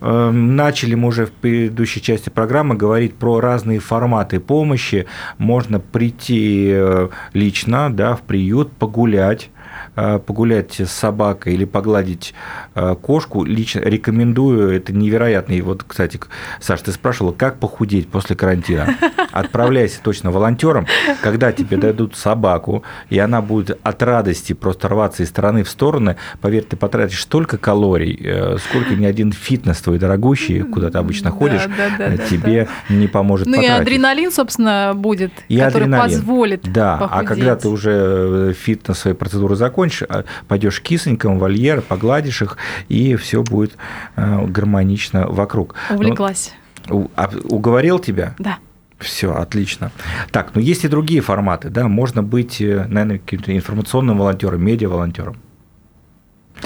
Эм, 0.00 0.54
начали 0.54 0.94
мы 0.94 1.08
уже 1.08 1.26
в 1.26 1.32
предыдущей 1.32 2.00
части 2.00 2.30
программы 2.30 2.76
говорить 2.76 3.16
про 3.16 3.40
разные 3.40 3.80
форматы 3.80 4.38
помощи. 4.38 5.06
Можно 5.38 5.80
прийти 5.80 6.70
э, 6.72 7.08
лично 7.32 7.92
да, 7.92 8.14
в 8.14 8.22
приют, 8.22 8.70
погулять, 8.70 9.50
погулять 9.94 10.80
с 10.80 10.90
собакой 10.90 11.54
или 11.54 11.64
погладить 11.64 12.34
э, 12.74 12.94
кошку, 13.00 13.44
лично 13.44 13.80
рекомендую. 13.80 14.70
Это 14.74 14.92
невероятно. 14.92 15.52
И 15.52 15.60
вот, 15.60 15.84
кстати, 15.86 16.18
Саша, 16.60 16.84
ты 16.84 16.92
спрашивала, 16.92 17.32
как 17.32 17.58
похудеть 17.58 18.08
после 18.08 18.34
карантина? 18.36 18.96
Отправляйся 19.32 20.00
точно 20.02 20.30
волонтером, 20.30 20.86
когда 21.22 21.52
тебе 21.52 21.76
дадут 21.76 22.16
собаку, 22.16 22.82
и 23.10 23.18
она 23.18 23.42
будет 23.42 23.78
от 23.82 24.02
радости 24.02 24.52
просто 24.52 24.88
рваться 24.88 25.22
из 25.22 25.28
стороны 25.28 25.62
в 25.64 25.68
стороны. 25.68 26.16
Поверь, 26.40 26.64
ты 26.64 26.76
потратишь 26.76 27.22
столько 27.22 27.58
калорий, 27.58 28.18
э, 28.24 28.56
сколько 28.58 28.94
ни 28.94 29.04
один 29.04 29.32
фитнес 29.32 29.80
твой 29.80 29.98
дорогущий, 29.98 30.62
куда 30.62 30.90
ты 30.90 30.98
обычно 30.98 31.30
ходишь, 31.30 31.62
да, 31.76 31.88
да, 31.98 32.08
да, 32.10 32.16
тебе 32.16 32.68
не 32.88 33.08
поможет 33.08 33.46
Ну 33.46 33.54
потратить. 33.56 33.78
и 33.78 33.80
адреналин, 33.82 34.30
собственно, 34.32 34.92
будет, 34.94 35.32
и 35.48 35.58
который 35.58 35.82
адреналин. 35.84 36.04
позволит 36.16 36.72
Да, 36.72 36.96
похудеть. 36.96 37.22
а 37.22 37.28
когда 37.28 37.56
ты 37.56 37.68
уже 37.68 38.54
фитнесовые 38.58 39.14
процедуры 39.14 39.56
закончишь, 39.56 39.81
закончишь, 39.82 40.06
а 40.08 40.24
пойдешь 40.48 40.80
к 40.80 40.82
кисонькам, 40.82 41.38
вольер, 41.38 41.82
погладишь 41.82 42.42
их, 42.42 42.56
и 42.88 43.16
все 43.16 43.42
будет 43.42 43.76
э, 44.16 44.46
гармонично 44.46 45.26
вокруг. 45.26 45.74
Увлеклась. 45.90 46.52
Ну, 46.88 47.10
уговорил 47.44 47.98
тебя? 47.98 48.34
Да. 48.38 48.58
Все, 48.98 49.34
отлично. 49.34 49.90
Так, 50.30 50.52
ну 50.54 50.60
есть 50.60 50.84
и 50.84 50.88
другие 50.88 51.20
форматы, 51.20 51.70
да, 51.70 51.88
можно 51.88 52.22
быть, 52.22 52.60
э, 52.60 52.86
наверное, 52.88 53.18
каким-то 53.18 53.54
информационным 53.54 54.18
волонтером, 54.18 54.64
медиа-волонтером 54.64 55.36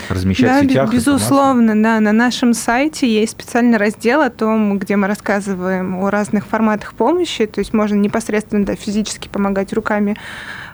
размещать 0.08 0.46
да, 0.46 0.60
в 0.60 0.64
сетях? 0.64 0.92
Безусловно, 0.92 1.80
да. 1.82 2.00
На 2.00 2.12
нашем 2.12 2.54
сайте 2.54 3.08
есть 3.08 3.32
специальный 3.32 3.78
раздел 3.78 4.20
о 4.20 4.30
том, 4.30 4.78
где 4.78 4.96
мы 4.96 5.06
рассказываем 5.06 5.96
о 5.96 6.10
разных 6.10 6.46
форматах 6.46 6.94
помощи. 6.94 7.46
То 7.46 7.60
есть 7.60 7.72
можно 7.72 7.96
непосредственно 7.96 8.64
да, 8.64 8.74
физически 8.74 9.28
помогать 9.28 9.72
руками 9.72 10.16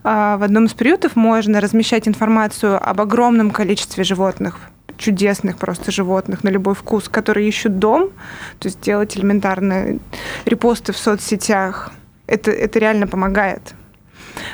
а, 0.04 0.36
в 0.36 0.42
одном 0.42 0.66
из 0.66 0.74
приютов 0.74 1.16
можно 1.16 1.60
размещать 1.60 2.08
информацию 2.08 2.78
об 2.82 3.00
огромном 3.00 3.50
количестве 3.50 4.04
животных, 4.04 4.58
чудесных 4.98 5.58
просто 5.58 5.92
животных 5.92 6.44
на 6.44 6.48
любой 6.48 6.74
вкус, 6.74 7.08
которые 7.08 7.48
ищут 7.48 7.78
дом, 7.78 8.10
то 8.58 8.68
есть 8.68 8.80
делать 8.80 9.16
элементарные 9.16 10.00
репосты 10.44 10.92
в 10.92 10.98
соцсетях. 10.98 11.92
Это, 12.26 12.50
это 12.50 12.78
реально 12.78 13.06
помогает. 13.06 13.74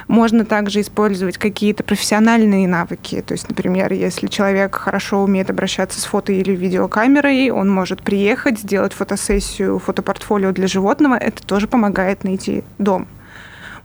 Можно 0.07 0.45
также 0.45 0.81
использовать 0.81 1.39
какие-то 1.39 1.85
профессиональные 1.85 2.67
навыки. 2.69 3.23
То 3.27 3.33
есть, 3.33 3.49
например, 3.49 3.93
если 3.93 4.27
человек 4.27 4.75
хорошо 4.75 5.23
умеет 5.23 5.51
обращаться 5.51 6.01
с 6.01 6.05
фото 6.05 6.33
или 6.33 6.53
видеокамерой, 6.53 7.51
он 7.51 7.69
может 7.69 8.03
приехать, 8.03 8.59
сделать 8.59 8.93
фотосессию, 8.93 9.79
фотопортфолио 9.79 10.53
для 10.53 10.67
животного. 10.67 11.15
Это 11.15 11.47
тоже 11.47 11.69
помогает 11.69 12.25
найти 12.25 12.65
дом. 12.79 13.09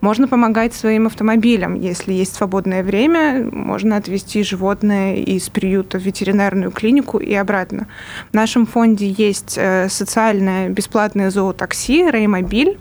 Можно 0.03 0.27
помогать 0.27 0.73
своим 0.73 1.07
автомобилям. 1.07 1.75
Если 1.75 2.11
есть 2.11 2.35
свободное 2.35 2.83
время, 2.83 3.47
можно 3.49 3.95
отвезти 3.95 4.43
животное 4.43 5.15
из 5.15 5.47
приюта 5.47 5.97
в 5.97 6.01
ветеринарную 6.01 6.71
клинику 6.71 7.19
и 7.19 7.33
обратно. 7.33 7.87
В 8.29 8.33
нашем 8.33 8.65
фонде 8.65 9.07
есть 9.07 9.55
э, 9.57 9.87
социальное 9.87 10.67
бесплатное 10.67 11.31
зоотакси 11.31 12.11
«Реймобиль». 12.11 12.77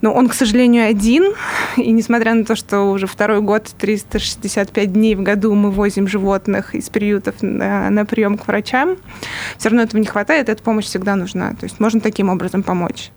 Но 0.00 0.14
он, 0.14 0.28
к 0.28 0.34
сожалению, 0.34 0.88
один. 0.88 1.34
И 1.76 1.90
несмотря 1.90 2.34
на 2.34 2.44
то, 2.44 2.54
что 2.54 2.82
уже 2.82 3.08
второй 3.08 3.40
год, 3.40 3.72
365 3.76 4.92
дней 4.92 5.16
в 5.16 5.24
году 5.24 5.52
мы 5.56 5.72
возим 5.72 6.06
животных 6.06 6.76
из 6.76 6.88
приютов 6.88 7.34
на, 7.40 7.90
на 7.90 8.04
прием 8.04 8.38
к 8.38 8.46
врачам, 8.46 8.96
все 9.58 9.70
равно 9.70 9.82
этого 9.82 10.00
не 10.00 10.06
хватает, 10.06 10.48
эта 10.48 10.62
помощь 10.62 10.84
всегда 10.84 11.16
нужна. 11.16 11.50
То 11.54 11.64
есть 11.64 11.80
можно 11.80 12.00
таким 12.00 12.28
образом 12.28 12.62
помочь. 12.62 13.10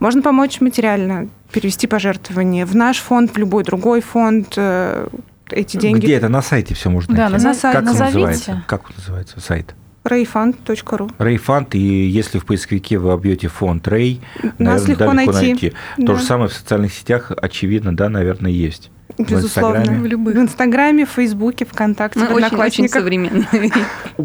Можно 0.00 0.20
помочь 0.20 0.60
материально, 0.60 1.28
перевести 1.52 1.86
пожертвования 1.86 2.66
в 2.66 2.74
наш 2.74 2.98
фонд, 2.98 3.32
в 3.34 3.38
любой 3.38 3.62
другой 3.64 4.00
фонд, 4.00 4.54
э, 4.56 5.06
эти 5.50 5.76
деньги. 5.76 6.00
Где 6.06 6.14
это? 6.14 6.28
На 6.28 6.42
сайте 6.42 6.74
все 6.74 6.90
можно 6.90 7.14
Да, 7.14 7.28
найти? 7.28 7.44
на 7.46 7.54
сайт 7.54 7.74
как 7.74 7.82
он 7.82 7.88
назовите. 7.90 8.14
называется? 8.18 8.64
Как 8.66 8.84
он 8.88 8.96
называется 8.96 9.40
сайт? 9.40 9.74
rayfund.ru. 10.04 11.12
Рейфанд, 11.18 11.74
и 11.76 11.78
если 12.08 12.38
в 12.38 12.44
поисковике 12.46 12.98
вы 12.98 13.12
обьете 13.12 13.46
фонд 13.48 13.86
Рей, 13.88 14.20
Нас 14.58 14.88
легко 14.88 15.12
найти. 15.12 15.70
То 15.96 16.04
Да. 16.06 16.14
же 16.16 16.22
самое 16.24 16.48
в 16.48 16.52
социальных 16.54 16.92
сетях, 16.92 17.30
очевидно, 17.36 17.94
да, 17.96 18.08
наверное, 18.08 18.50
есть. 18.50 18.90
Безусловно. 19.18 19.78
Инстаграме. 19.78 20.02
В 20.02 20.06
любых. 20.06 20.34
В 20.34 20.38
Инстаграме, 20.38 21.06
в 21.06 21.10
Фейсбуке, 21.10 21.64
ВКонтакте, 21.64 22.20
Мы 22.20 22.26
в 22.26 22.28
очень-очень 22.30 22.46
Одноклассниках. 22.46 23.00
современные. 23.02 23.72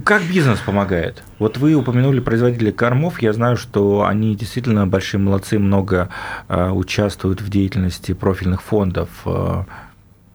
Как 0.03 0.23
бизнес 0.23 0.59
помогает? 0.59 1.23
Вот 1.39 1.57
вы 1.57 1.73
упомянули 1.75 2.19
производителей 2.19 2.71
кормов. 2.71 3.21
Я 3.21 3.33
знаю, 3.33 3.57
что 3.57 4.05
они 4.05 4.35
действительно 4.35 4.87
большие 4.87 5.19
молодцы, 5.19 5.59
много 5.59 6.09
э, 6.47 6.69
участвуют 6.69 7.41
в 7.41 7.49
деятельности 7.49 8.13
профильных 8.13 8.61
фондов. 8.61 9.09
Э, 9.25 9.63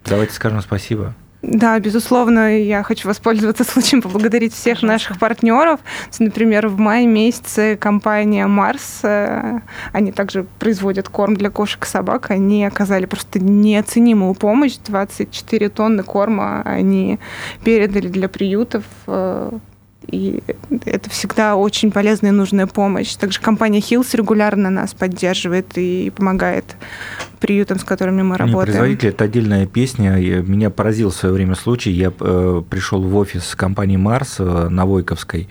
давайте 0.04 0.34
скажем 0.34 0.60
спасибо. 0.60 1.14
Да, 1.42 1.76
безусловно, 1.80 2.56
я 2.56 2.84
хочу 2.84 3.08
воспользоваться 3.08 3.64
случаем 3.70 4.00
поблагодарить 4.00 4.54
всех 4.54 4.82
наших 4.82 5.18
партнеров. 5.18 5.80
Например, 6.20 6.68
в 6.68 6.78
мае 6.78 7.06
месяце 7.06 7.76
компания 7.76 8.46
Марс, 8.46 9.00
э, 9.02 9.58
они 9.92 10.12
также 10.12 10.46
производят 10.60 11.08
корм 11.08 11.36
для 11.36 11.50
кошек 11.50 11.84
и 11.84 11.88
собак, 11.88 12.30
они 12.30 12.64
оказали 12.64 13.06
просто 13.06 13.40
неоценимую 13.40 14.34
помощь. 14.34 14.76
24 14.86 15.68
тонны 15.68 16.04
корма 16.04 16.62
они 16.62 17.18
передали 17.64 18.06
для 18.06 18.28
приютов. 18.28 18.84
И 20.08 20.42
это 20.84 21.10
всегда 21.10 21.56
очень 21.56 21.90
полезная 21.90 22.30
и 22.30 22.34
нужная 22.34 22.66
помощь. 22.66 23.14
Также 23.14 23.40
компания 23.40 23.80
Hills 23.80 24.16
регулярно 24.16 24.70
нас 24.70 24.94
поддерживает 24.94 25.66
и 25.76 26.12
помогает 26.14 26.76
приютам, 27.40 27.78
с 27.78 27.84
которыми 27.84 28.22
мы 28.22 28.36
работаем. 28.36 28.66
Производитель– 28.66 29.08
это 29.10 29.24
отдельная 29.24 29.66
песня. 29.66 30.12
Меня 30.42 30.70
поразил 30.70 31.10
в 31.10 31.14
свое 31.14 31.34
время 31.34 31.56
случай. 31.56 31.90
Я 31.90 32.12
э, 32.20 32.62
пришел 32.70 33.02
в 33.02 33.16
офис 33.16 33.54
компании 33.56 33.96
«Марс» 33.96 34.36
э, 34.38 34.68
на 34.68 34.86
Войковской, 34.86 35.48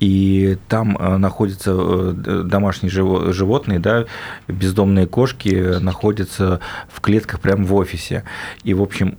и 0.00 0.56
там 0.68 0.96
э, 0.98 1.16
находятся 1.18 1.72
э, 1.76 2.42
домашние 2.46 2.90
живо- 2.90 3.32
животные, 3.32 3.78
да, 3.78 4.06
бездомные 4.48 5.06
кошки 5.06 5.54
э, 5.54 5.78
находятся 5.80 6.60
в 6.88 7.02
клетках 7.02 7.40
прямо 7.40 7.64
в 7.64 7.74
офисе. 7.74 8.24
И, 8.62 8.72
в 8.72 8.80
общем, 8.80 9.18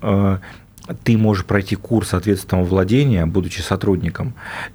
ты 1.03 1.17
можешь 1.17 1.45
пройти 1.45 1.75
курс 1.75 2.13
ответственного 2.13 2.65
владения, 2.65 3.25
будучи 3.25 3.61
сотрудником, 3.61 4.33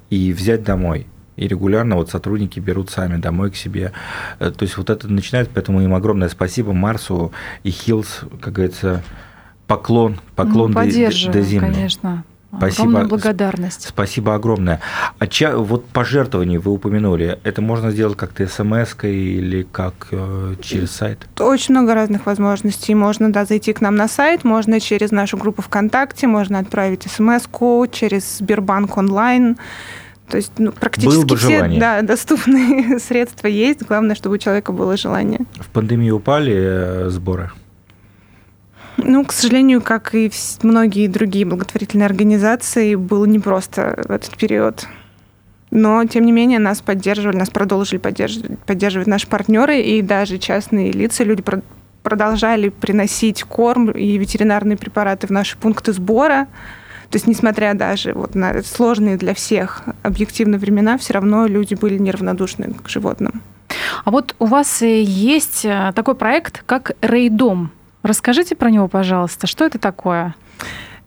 и 0.09 0.33
взять 0.33 0.63
домой. 0.63 1.07
И 1.37 1.47
регулярно 1.47 1.95
вот 1.95 2.09
сотрудники 2.09 2.59
берут 2.59 2.89
сами 2.89 3.17
домой 3.17 3.51
к 3.51 3.55
себе. 3.55 3.93
Э, 4.39 4.51
То 4.51 4.63
есть 4.63 4.77
вот 4.77 4.89
это 4.89 5.07
начинает, 5.07 5.49
поэтому 5.53 5.81
им 5.81 5.93
огромное 5.95 6.29
спасибо 6.29 6.73
Марсу 6.73 7.31
и 7.63 7.71
Hill's, 7.71 8.21
как 8.41 8.53
говорится, 8.53 9.01
поклон, 9.67 10.19
поклон 10.35 10.71
Ну, 10.71 10.79
до, 10.81 11.31
до 11.31 11.41
земли. 11.41 11.71
конечно. 11.73 12.23
Спасибо. 12.57 12.83
Огромная 12.83 13.05
благодарность. 13.07 13.87
Спасибо 13.87 14.35
огромное. 14.35 14.81
А 15.19 15.27
ча- 15.27 15.57
вот 15.57 15.85
пожертвования 15.87 16.59
вы 16.59 16.71
упомянули, 16.71 17.39
это 17.43 17.61
можно 17.61 17.91
сделать 17.91 18.17
как-то 18.17 18.45
смс 18.47 18.95
или 19.03 19.63
как 19.63 20.07
э, 20.11 20.55
через 20.61 20.91
сайт? 20.91 21.27
Очень 21.39 21.75
много 21.75 21.93
разных 21.93 22.25
возможностей. 22.25 22.93
Можно 22.93 23.31
да, 23.31 23.45
зайти 23.45 23.73
к 23.73 23.81
нам 23.81 23.95
на 23.95 24.07
сайт, 24.07 24.43
можно 24.43 24.79
через 24.79 25.11
нашу 25.11 25.37
группу 25.37 25.61
ВКонтакте, 25.61 26.27
можно 26.27 26.59
отправить 26.59 27.03
смс-ку 27.03 27.87
через 27.89 28.39
Сбербанк 28.39 28.97
онлайн. 28.97 29.57
То 30.27 30.37
есть 30.37 30.53
ну, 30.57 30.71
практически 30.71 31.25
бы 31.25 31.37
все 31.37 31.49
желание. 31.57 31.79
да, 31.79 32.01
доступные 32.03 32.99
средства 32.99 33.47
есть. 33.47 33.83
Главное, 33.85 34.15
чтобы 34.15 34.35
у 34.35 34.37
человека 34.37 34.71
было 34.71 34.97
желание. 34.97 35.39
В 35.59 35.67
пандемию 35.69 36.17
упали 36.17 36.53
э, 36.55 37.09
сборы? 37.09 37.51
Ну, 38.97 39.25
к 39.25 39.31
сожалению, 39.31 39.81
как 39.81 40.13
и 40.13 40.31
многие 40.63 41.07
другие 41.07 41.45
благотворительные 41.45 42.05
организации, 42.05 42.95
было 42.95 43.25
непросто 43.25 44.03
в 44.07 44.11
этот 44.11 44.35
период. 44.37 44.85
Но, 45.71 46.03
тем 46.05 46.25
не 46.25 46.33
менее, 46.33 46.59
нас 46.59 46.81
поддерживали, 46.81 47.37
нас 47.37 47.49
продолжили 47.49 47.97
поддерживать, 47.97 48.59
поддерживать 48.59 49.07
наши 49.07 49.27
партнеры, 49.27 49.81
и 49.81 50.01
даже 50.01 50.37
частные 50.37 50.91
лица, 50.91 51.23
люди 51.23 51.41
про- 51.41 51.61
продолжали 52.03 52.69
приносить 52.69 53.43
корм 53.43 53.89
и 53.89 54.17
ветеринарные 54.17 54.77
препараты 54.77 55.27
в 55.27 55.29
наши 55.29 55.57
пункты 55.57 55.93
сбора. 55.93 56.47
То 57.09 57.17
есть, 57.17 57.27
несмотря 57.27 57.73
даже 57.73 58.13
вот 58.13 58.35
на 58.35 58.61
сложные 58.63 59.17
для 59.17 59.33
всех 59.33 59.83
объективно 60.03 60.57
времена, 60.57 60.97
все 60.97 61.13
равно 61.13 61.45
люди 61.47 61.75
были 61.75 61.97
неравнодушны 61.97 62.73
к 62.73 62.89
животным. 62.89 63.41
А 64.03 64.11
вот 64.11 64.35
у 64.39 64.45
вас 64.45 64.81
э, 64.81 65.01
есть 65.01 65.65
э, 65.65 65.91
такой 65.95 66.15
проект, 66.15 66.63
как 66.65 66.91
Рейдом. 67.01 67.71
Расскажите 68.03 68.55
про 68.55 68.69
него, 68.69 68.87
пожалуйста. 68.87 69.47
Что 69.47 69.65
это 69.65 69.77
такое? 69.77 70.35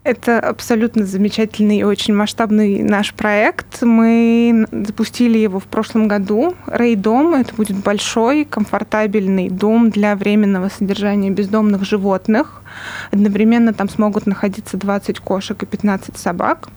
Это 0.04 0.38
абсолютно 0.38 1.06
замечательный 1.06 1.78
и 1.78 1.82
очень 1.82 2.12
масштабный 2.12 2.82
наш 2.82 3.14
проект. 3.14 3.80
Мы 3.80 4.66
запустили 4.70 5.38
его 5.38 5.58
в 5.58 5.64
прошлом 5.64 6.08
году. 6.08 6.54
Рейдом– 6.66 7.32
это 7.34 7.54
будет 7.54 7.78
большой, 7.78 8.44
комфортабельный 8.44 9.48
дом 9.48 9.88
для 9.88 10.14
временного 10.14 10.68
содержания 10.68 11.30
бездомных 11.30 11.84
животных. 11.84 12.60
Одновременно 13.12 13.72
там 13.72 13.88
смогут 13.88 14.26
находиться 14.26 14.76
20 14.76 15.20
кошек 15.20 15.62
и 15.62 15.66
15 15.66 16.18
собак. 16.18 16.68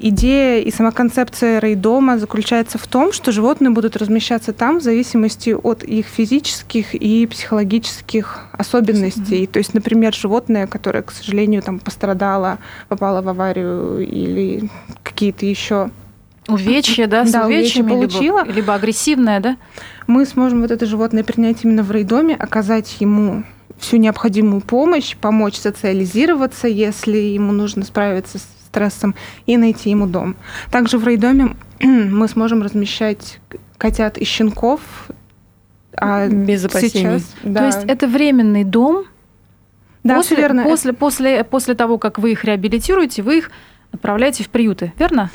Идея 0.00 0.62
и 0.62 0.70
сама 0.70 0.92
концепция 0.92 1.58
рейдома 1.58 2.18
заключается 2.18 2.78
в 2.78 2.86
том, 2.86 3.12
что 3.12 3.32
животные 3.32 3.70
будут 3.70 3.96
размещаться 3.96 4.52
там 4.52 4.78
в 4.78 4.82
зависимости 4.82 5.50
от 5.50 5.82
их 5.82 6.06
физических 6.06 6.94
и 6.94 7.26
психологических 7.26 8.46
особенностей. 8.52 9.48
То 9.48 9.58
есть, 9.58 9.74
например, 9.74 10.14
животное, 10.14 10.68
которое, 10.68 11.02
к 11.02 11.10
сожалению, 11.10 11.62
там 11.62 11.80
пострадало, 11.80 12.58
попало 12.88 13.22
в 13.22 13.28
аварию 13.28 14.06
или 14.06 14.70
какие-то 15.02 15.46
еще 15.46 15.90
Увечье, 16.46 17.06
да, 17.06 17.26
с 17.26 17.30
Да, 17.30 17.46
увечьями, 17.46 17.90
получила. 17.90 18.44
либо, 18.44 18.52
либо 18.52 18.74
агрессивное, 18.74 19.40
да? 19.40 19.56
мы 20.06 20.24
сможем 20.24 20.62
вот 20.62 20.70
это 20.70 20.86
животное 20.86 21.22
принять 21.22 21.58
именно 21.62 21.82
в 21.82 21.90
рейдоме, 21.90 22.34
оказать 22.34 22.96
ему 23.00 23.44
всю 23.78 23.98
необходимую 23.98 24.62
помощь, 24.62 25.14
помочь 25.16 25.56
социализироваться, 25.56 26.66
если 26.66 27.16
ему 27.18 27.52
нужно 27.52 27.84
справиться 27.84 28.38
с 28.38 28.48
стрессом, 28.68 29.14
и 29.46 29.56
найти 29.56 29.90
ему 29.90 30.06
дом. 30.06 30.36
Также 30.70 30.98
в 30.98 31.06
рейдоме 31.06 31.56
мы 31.82 32.28
сможем 32.28 32.62
размещать 32.62 33.40
котят 33.76 34.18
и 34.18 34.24
щенков. 34.24 34.80
А 35.96 36.28
Без 36.28 36.64
опасений. 36.64 36.90
сейчас, 36.90 37.34
да, 37.42 37.60
То 37.60 37.66
есть 37.66 37.84
это 37.88 38.06
временный 38.06 38.62
дом. 38.64 39.04
да, 40.04 40.16
после, 40.16 40.36
верно. 40.36 40.62
После, 40.62 40.92
после, 40.92 41.44
после 41.44 41.74
того, 41.74 41.98
как 41.98 42.18
вы 42.18 42.32
их 42.32 42.44
реабилитируете, 42.44 43.22
вы 43.22 43.38
их 43.38 43.50
отправляете 43.90 44.44
в 44.44 44.48
приюты, 44.50 44.92
верно? 44.98 45.30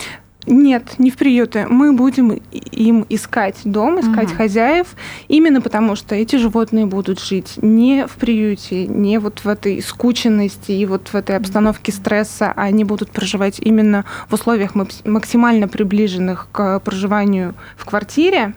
Нет, 0.45 0.99
не 0.99 1.10
в 1.10 1.15
приюты. 1.17 1.67
Мы 1.69 1.93
будем 1.93 2.41
им 2.51 3.06
искать 3.10 3.56
дом, 3.63 3.99
искать 4.01 4.27
Мгм. 4.29 4.38
хозяев, 4.38 4.88
именно 5.29 5.62
потому 5.62 5.95
что 5.95 6.15
эти 6.15 6.36
животные 6.36 6.86
будут 6.86 7.21
жить 7.21 7.53
не 7.62 8.06
в 8.08 8.15
приюте, 8.15 8.88
не 8.88 9.19
вот 9.19 9.39
в 9.39 9.47
этой 9.47 9.82
скученности 9.82 10.71
и 10.73 10.86
вот 10.86 11.10
в 11.10 11.15
этой 11.15 11.38
обстановке 11.38 11.91
стресса, 11.93 12.51
а 12.56 12.63
они 12.63 12.84
будут 12.84 13.12
проживать 13.12 13.60
именно 13.60 14.03
в 14.27 14.34
условиях 14.34 14.75
макс- 14.75 15.01
максимально 15.06 15.67
приближенных 15.69 16.47
к 16.51 16.79
проживанию 16.82 17.56
в 17.77 17.86
квартире. 17.86 18.53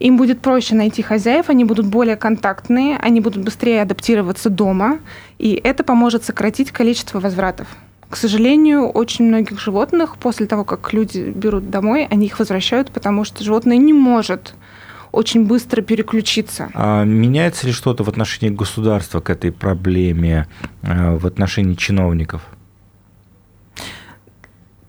Им 0.00 0.16
будет 0.16 0.40
проще 0.40 0.74
найти 0.74 1.02
хозяев, 1.02 1.48
они 1.48 1.64
будут 1.64 1.86
более 1.86 2.16
контактные, 2.16 2.98
они 2.98 3.20
будут 3.20 3.42
быстрее 3.42 3.82
адаптироваться 3.82 4.48
дома, 4.50 4.98
и 5.38 5.60
это 5.64 5.82
поможет 5.82 6.22
сократить 6.22 6.70
количество 6.70 7.18
возвратов. 7.18 7.66
К 8.10 8.16
сожалению, 8.16 8.88
очень 8.88 9.26
многих 9.26 9.60
животных 9.60 10.16
после 10.16 10.46
того, 10.46 10.64
как 10.64 10.92
люди 10.92 11.30
берут 11.34 11.70
домой, 11.70 12.06
они 12.10 12.26
их 12.26 12.38
возвращают, 12.38 12.90
потому 12.90 13.24
что 13.24 13.44
животное 13.44 13.76
не 13.76 13.92
может 13.92 14.54
очень 15.12 15.46
быстро 15.46 15.82
переключиться. 15.82 16.70
А 16.74 17.04
меняется 17.04 17.66
ли 17.66 17.72
что-то 17.72 18.04
в 18.04 18.08
отношении 18.08 18.54
государства 18.54 19.20
к 19.20 19.30
этой 19.30 19.52
проблеме, 19.52 20.46
э, 20.82 21.16
в 21.16 21.26
отношении 21.26 21.74
чиновников? 21.74 22.42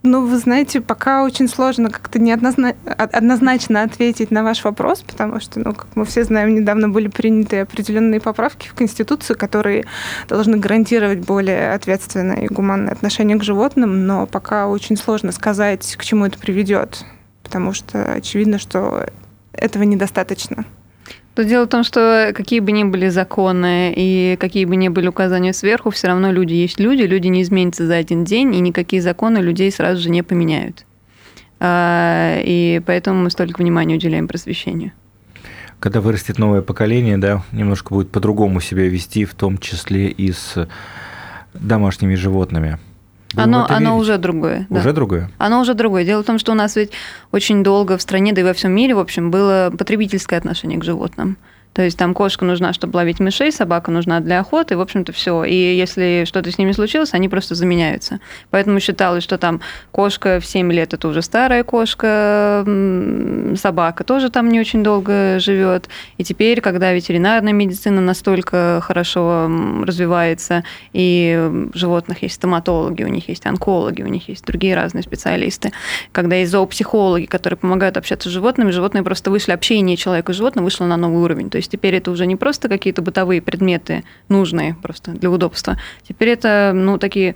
Ну, 0.02 0.26
вы 0.26 0.38
знаете, 0.38 0.80
пока 0.80 1.24
очень 1.24 1.46
сложно 1.46 1.90
как-то 1.90 2.18
неоднозначно 2.18 3.82
ответить 3.82 4.30
на 4.30 4.42
ваш 4.42 4.64
вопрос, 4.64 5.02
потому 5.02 5.40
что, 5.40 5.60
ну, 5.60 5.74
как 5.74 5.88
мы 5.94 6.06
все 6.06 6.24
знаем, 6.24 6.54
недавно 6.54 6.88
были 6.88 7.08
приняты 7.08 7.60
определенные 7.60 8.18
поправки 8.18 8.68
в 8.68 8.74
Конституцию, 8.74 9.36
которые 9.36 9.84
должны 10.26 10.56
гарантировать 10.56 11.18
более 11.18 11.74
ответственное 11.74 12.44
и 12.44 12.46
гуманное 12.46 12.94
отношение 12.94 13.38
к 13.38 13.44
животным, 13.44 14.06
но 14.06 14.26
пока 14.26 14.68
очень 14.68 14.96
сложно 14.96 15.32
сказать, 15.32 15.96
к 15.96 16.02
чему 16.02 16.24
это 16.24 16.38
приведет, 16.38 17.04
потому 17.42 17.74
что 17.74 18.12
очевидно, 18.14 18.58
что 18.58 19.06
этого 19.52 19.82
недостаточно. 19.82 20.64
То 21.34 21.44
дело 21.44 21.66
в 21.66 21.68
том, 21.68 21.84
что 21.84 22.32
какие 22.34 22.60
бы 22.60 22.72
ни 22.72 22.84
были 22.84 23.08
законы 23.08 23.94
и 23.96 24.36
какие 24.40 24.64
бы 24.64 24.76
ни 24.76 24.88
были 24.88 25.08
указания 25.08 25.52
сверху, 25.52 25.90
все 25.90 26.08
равно 26.08 26.32
люди 26.32 26.54
есть 26.54 26.80
люди, 26.80 27.02
люди 27.02 27.28
не 27.28 27.42
изменятся 27.42 27.86
за 27.86 27.96
один 27.96 28.24
день, 28.24 28.54
и 28.54 28.60
никакие 28.60 29.00
законы 29.00 29.38
людей 29.38 29.70
сразу 29.70 30.00
же 30.02 30.10
не 30.10 30.22
поменяют. 30.22 30.84
А, 31.60 32.40
и 32.42 32.82
поэтому 32.84 33.22
мы 33.22 33.30
столько 33.30 33.60
внимания 33.62 33.94
уделяем 33.94 34.26
просвещению. 34.26 34.92
Когда 35.78 36.00
вырастет 36.00 36.38
новое 36.38 36.62
поколение, 36.62 37.16
да, 37.16 37.42
немножко 37.52 37.94
будет 37.94 38.10
по-другому 38.10 38.60
себя 38.60 38.88
вести, 38.88 39.24
в 39.24 39.34
том 39.34 39.56
числе 39.58 40.08
и 40.08 40.32
с 40.32 40.68
домашними 41.54 42.16
животными. 42.16 42.78
Оно, 43.36 43.66
оно 43.68 43.96
уже 43.96 44.18
другое. 44.18 44.66
Уже 44.70 44.84
да. 44.84 44.92
другое? 44.92 45.30
Оно 45.38 45.60
уже 45.60 45.74
другое. 45.74 46.04
Дело 46.04 46.22
в 46.22 46.26
том, 46.26 46.38
что 46.38 46.52
у 46.52 46.54
нас 46.54 46.76
ведь 46.76 46.90
очень 47.30 47.62
долго 47.62 47.96
в 47.96 48.02
стране, 48.02 48.32
да 48.32 48.40
и 48.40 48.44
во 48.44 48.52
всем 48.52 48.72
мире, 48.72 48.94
в 48.94 48.98
общем, 48.98 49.30
было 49.30 49.72
потребительское 49.76 50.38
отношение 50.38 50.78
к 50.78 50.84
животным. 50.84 51.36
То 51.72 51.82
есть 51.82 51.96
там 51.96 52.14
кошка 52.14 52.44
нужна, 52.44 52.72
чтобы 52.72 52.96
ловить 52.96 53.20
мышей, 53.20 53.52
собака 53.52 53.90
нужна 53.90 54.20
для 54.20 54.40
охоты, 54.40 54.76
в 54.76 54.80
общем-то, 54.80 55.12
все. 55.12 55.44
И 55.44 55.54
если 55.54 56.24
что-то 56.26 56.50
с 56.50 56.58
ними 56.58 56.72
случилось, 56.72 57.14
они 57.14 57.28
просто 57.28 57.54
заменяются. 57.54 58.18
Поэтому 58.50 58.80
считалось, 58.80 59.22
что 59.22 59.38
там 59.38 59.60
кошка 59.92 60.40
в 60.40 60.46
7 60.46 60.72
лет 60.72 60.94
это 60.94 61.06
уже 61.06 61.22
старая 61.22 61.62
кошка, 61.62 62.64
собака 63.56 64.04
тоже 64.04 64.30
там 64.30 64.48
не 64.48 64.58
очень 64.58 64.82
долго 64.82 65.38
живет. 65.38 65.88
И 66.18 66.24
теперь, 66.24 66.60
когда 66.60 66.92
ветеринарная 66.92 67.52
медицина 67.52 68.00
настолько 68.00 68.80
хорошо 68.82 69.48
развивается, 69.84 70.64
и 70.92 71.68
у 71.72 71.76
животных 71.76 72.22
есть 72.22 72.34
стоматологи, 72.34 73.04
у 73.04 73.08
них 73.08 73.28
есть 73.28 73.46
онкологи, 73.46 74.02
у 74.02 74.08
них 74.08 74.28
есть 74.28 74.44
другие 74.44 74.74
разные 74.74 75.02
специалисты, 75.02 75.72
когда 76.10 76.36
есть 76.36 76.50
зоопсихологи, 76.50 77.26
которые 77.26 77.58
помогают 77.58 77.96
общаться 77.96 78.28
с 78.28 78.32
животными, 78.32 78.70
животные 78.72 79.04
просто 79.04 79.30
вышли, 79.30 79.52
общение 79.52 79.96
человека 79.96 80.32
и 80.32 80.34
животного 80.34 80.64
вышло 80.64 80.86
на 80.86 80.96
новый 80.96 81.22
уровень. 81.22 81.48
То 81.48 81.59
есть 81.60 81.70
теперь 81.70 81.94
это 81.94 82.10
уже 82.10 82.26
не 82.26 82.36
просто 82.36 82.68
какие-то 82.68 83.02
бытовые 83.02 83.40
предметы, 83.40 84.04
нужные 84.28 84.74
просто 84.74 85.12
для 85.12 85.30
удобства. 85.30 85.78
Теперь 86.06 86.30
это, 86.30 86.72
ну, 86.74 86.98
такие 86.98 87.34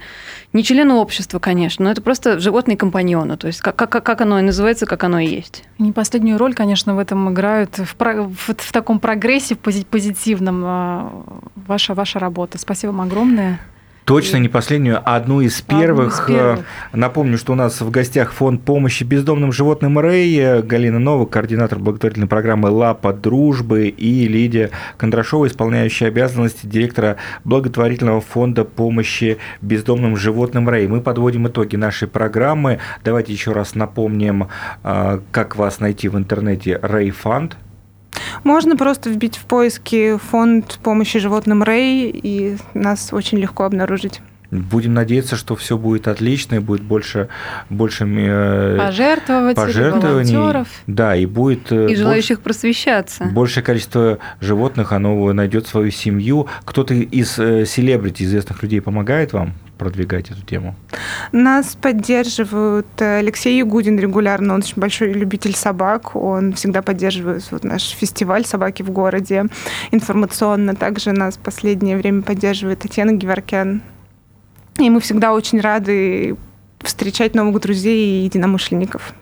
не 0.52 0.64
члены 0.64 0.94
общества, 0.94 1.38
конечно, 1.38 1.84
но 1.84 1.90
это 1.90 2.02
просто 2.02 2.38
животные 2.38 2.76
компаньоны. 2.76 3.37
То 3.37 3.46
есть 3.46 3.60
как, 3.60 3.76
как, 3.76 3.90
как 3.90 4.20
оно 4.20 4.38
и 4.40 4.42
называется, 4.42 4.87
как 4.87 5.04
оно 5.04 5.18
и 5.18 5.26
есть. 5.26 5.64
Не 5.78 5.92
последнюю 5.92 6.38
роль, 6.38 6.54
конечно, 6.54 6.94
в 6.94 6.98
этом 6.98 7.32
играют 7.32 7.78
в, 7.78 7.94
в, 7.98 8.54
в 8.56 8.72
таком 8.72 8.98
прогрессе 8.98 9.54
позитивном 9.56 10.62
а, 10.64 11.24
ваша, 11.54 11.94
ваша 11.94 12.18
работа. 12.18 12.58
Спасибо 12.58 12.92
вам 12.92 13.02
огромное. 13.02 13.60
Точно 14.05 14.37
не 14.37 14.49
последнюю, 14.49 15.01
а 15.03 15.17
одну 15.17 15.40
из 15.40 15.62
первых. 15.62 16.21
Одну 16.25 16.35
из 16.35 16.38
первых. 16.38 16.64
Напомню, 16.93 17.38
что 17.38 17.53
у 17.53 17.57
нас 17.57 17.81
в 17.81 17.90
гостях 17.90 18.33
фонд 18.33 18.62
помощи 18.62 19.03
бездомным 19.03 19.51
животным 19.51 19.99
Рэй, 19.99 20.61
Галина 20.61 20.99
Новак, 20.99 21.31
координатор 21.31 21.79
благотворительной 21.79 22.29
программы 22.29 22.69
«Лапа 22.69 23.14
дружбы» 23.14 23.88
и 23.88 24.29
Лидия 24.29 24.71
Кондрашова, 24.99 25.47
исполняющая 25.47 26.09
обязанности 26.09 26.67
директора 26.67 27.17
благотворительного 27.45 28.21
фонда 28.21 28.64
помощи 28.64 29.38
бездомным 29.62 30.17
животным 30.17 30.69
Рэй. 30.69 30.87
Мы 30.87 31.01
подводим 31.01 31.49
итоги 31.49 31.77
нашей 31.77 32.07
программы. 32.07 32.81
Давайте 33.05 33.33
еще 33.33 33.53
раз 33.53 33.75
напомним, 33.75 34.49
а, 34.83 35.23
как 35.31 35.57
вас 35.57 35.81
найти 35.81 36.09
в 36.09 36.19
интернете 36.19 36.79
Рэй 36.83 37.11
Фанд. 37.11 37.57
Можно 38.42 38.77
просто 38.77 39.11
вбить 39.11 39.37
в 39.37 39.44
поиски 39.44 40.18
фонд 40.18 40.79
помощи 40.83 41.18
животным 41.18 41.62
Рэй, 41.62 42.11
и 42.11 42.57
нас 42.75 43.12
очень 43.12 43.38
легко 43.38 43.64
обнаружить. 43.64 44.20
Будем 44.51 44.94
надеяться, 44.94 45.35
что 45.35 45.57
все 45.57 45.77
будет 45.77 46.07
отлично, 46.07 46.57
и 46.57 46.59
будет 46.61 46.83
больше, 46.83 47.29
больше 47.70 48.05
э, 48.05 48.77
пожертвователей, 48.79 49.55
пожертвований. 49.55 50.37
Волонтеров. 50.37 50.68
Да, 50.87 51.16
и 51.16 51.27
будет... 51.27 51.73
Э, 51.73 51.90
и 51.90 51.97
желающих 51.97 52.37
больше, 52.37 52.44
просвещаться. 52.44 53.25
Большее 53.25 53.64
количество 53.64 54.18
животных, 54.40 54.92
оно 54.92 55.33
найдет 55.33 55.66
свою 55.66 55.90
семью. 55.90 56.47
Кто-то 56.64 56.94
из 56.94 57.37
э, 57.38 57.64
селебрити, 57.66 58.23
известных 58.23 58.62
людей 58.62 58.81
помогает 58.81 59.33
вам? 59.33 59.55
Продвигать 59.78 60.30
эту 60.30 60.42
тему? 60.42 60.74
Нас 61.32 61.76
поддерживают 61.80 62.87
Алексей 63.00 63.58
Ягудин 63.58 63.98
регулярно, 63.98 64.54
он 64.54 64.60
очень 64.60 64.80
большой 64.80 65.12
любитель 65.12 65.54
собак, 65.54 66.14
он 66.16 66.52
всегда 66.52 66.82
поддерживает 66.82 67.46
вот 67.50 67.64
наш 67.64 67.82
фестиваль 67.90 68.44
«Собаки 68.44 68.82
в 68.82 68.90
городе» 68.90 69.46
информационно. 69.90 70.74
Также 70.74 71.12
нас 71.12 71.37
в 71.37 71.40
последнее 71.40 71.96
время 71.96 72.22
поддерживает 72.22 72.80
Татьяна 72.80 73.12
Геворкян. 73.12 73.82
И 74.78 74.90
мы 74.90 75.00
всегда 75.00 75.32
очень 75.32 75.60
рады 75.60 76.37
встречать 76.80 77.34
новых 77.34 77.60
друзей 77.60 78.20
и 78.20 78.24
единомышленников. 78.24 79.14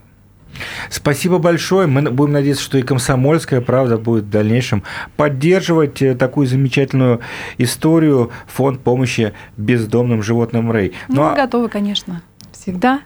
Спасибо 0.90 1.38
большое. 1.38 1.86
Мы 1.86 2.02
будем 2.10 2.32
надеяться, 2.32 2.62
что 2.62 2.78
и 2.78 2.82
комсомольская 2.82 3.60
правда 3.60 3.98
будет 3.98 4.24
в 4.24 4.30
дальнейшем 4.30 4.82
поддерживать 5.16 6.02
э, 6.02 6.14
такую 6.14 6.46
замечательную 6.46 7.20
историю 7.58 8.30
фонд 8.46 8.80
помощи 8.80 9.32
бездомным 9.56 10.22
животным 10.22 10.70
Рэй. 10.70 10.92
Ну, 11.08 11.16
ну 11.16 11.22
мы 11.22 11.32
а... 11.32 11.34
готовы, 11.34 11.68
конечно, 11.68 12.22
всегда. 12.52 13.00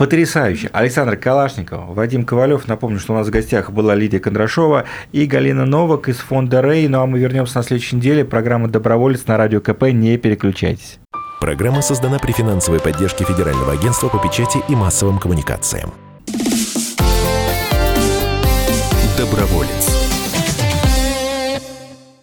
Потрясающе. 0.00 0.70
Александр 0.72 1.18
Калашников, 1.18 1.88
Вадим 1.88 2.24
Ковалев. 2.24 2.66
Напомню, 2.66 2.98
что 2.98 3.12
у 3.12 3.16
нас 3.16 3.26
в 3.26 3.30
гостях 3.30 3.70
была 3.70 3.94
Лидия 3.94 4.18
Кондрашова 4.18 4.86
и 5.12 5.26
Галина 5.26 5.66
Новак 5.66 6.08
из 6.08 6.16
фонда 6.16 6.62
Рэй. 6.62 6.88
Ну 6.88 7.02
а 7.02 7.06
мы 7.06 7.18
вернемся 7.18 7.58
на 7.58 7.62
следующей 7.62 7.96
неделе. 7.96 8.24
Программа 8.24 8.68
«Доброволец» 8.68 9.26
на 9.26 9.36
Радио 9.36 9.60
КП. 9.60 9.92
Не 9.92 10.16
переключайтесь. 10.16 10.98
Программа 11.38 11.82
создана 11.82 12.18
при 12.18 12.32
финансовой 12.32 12.80
поддержке 12.80 13.24
Федерального 13.24 13.72
агентства 13.72 14.08
по 14.08 14.18
печати 14.18 14.58
и 14.70 14.74
массовым 14.74 15.18
коммуникациям. 15.18 15.92
Доброволец. 19.30 19.79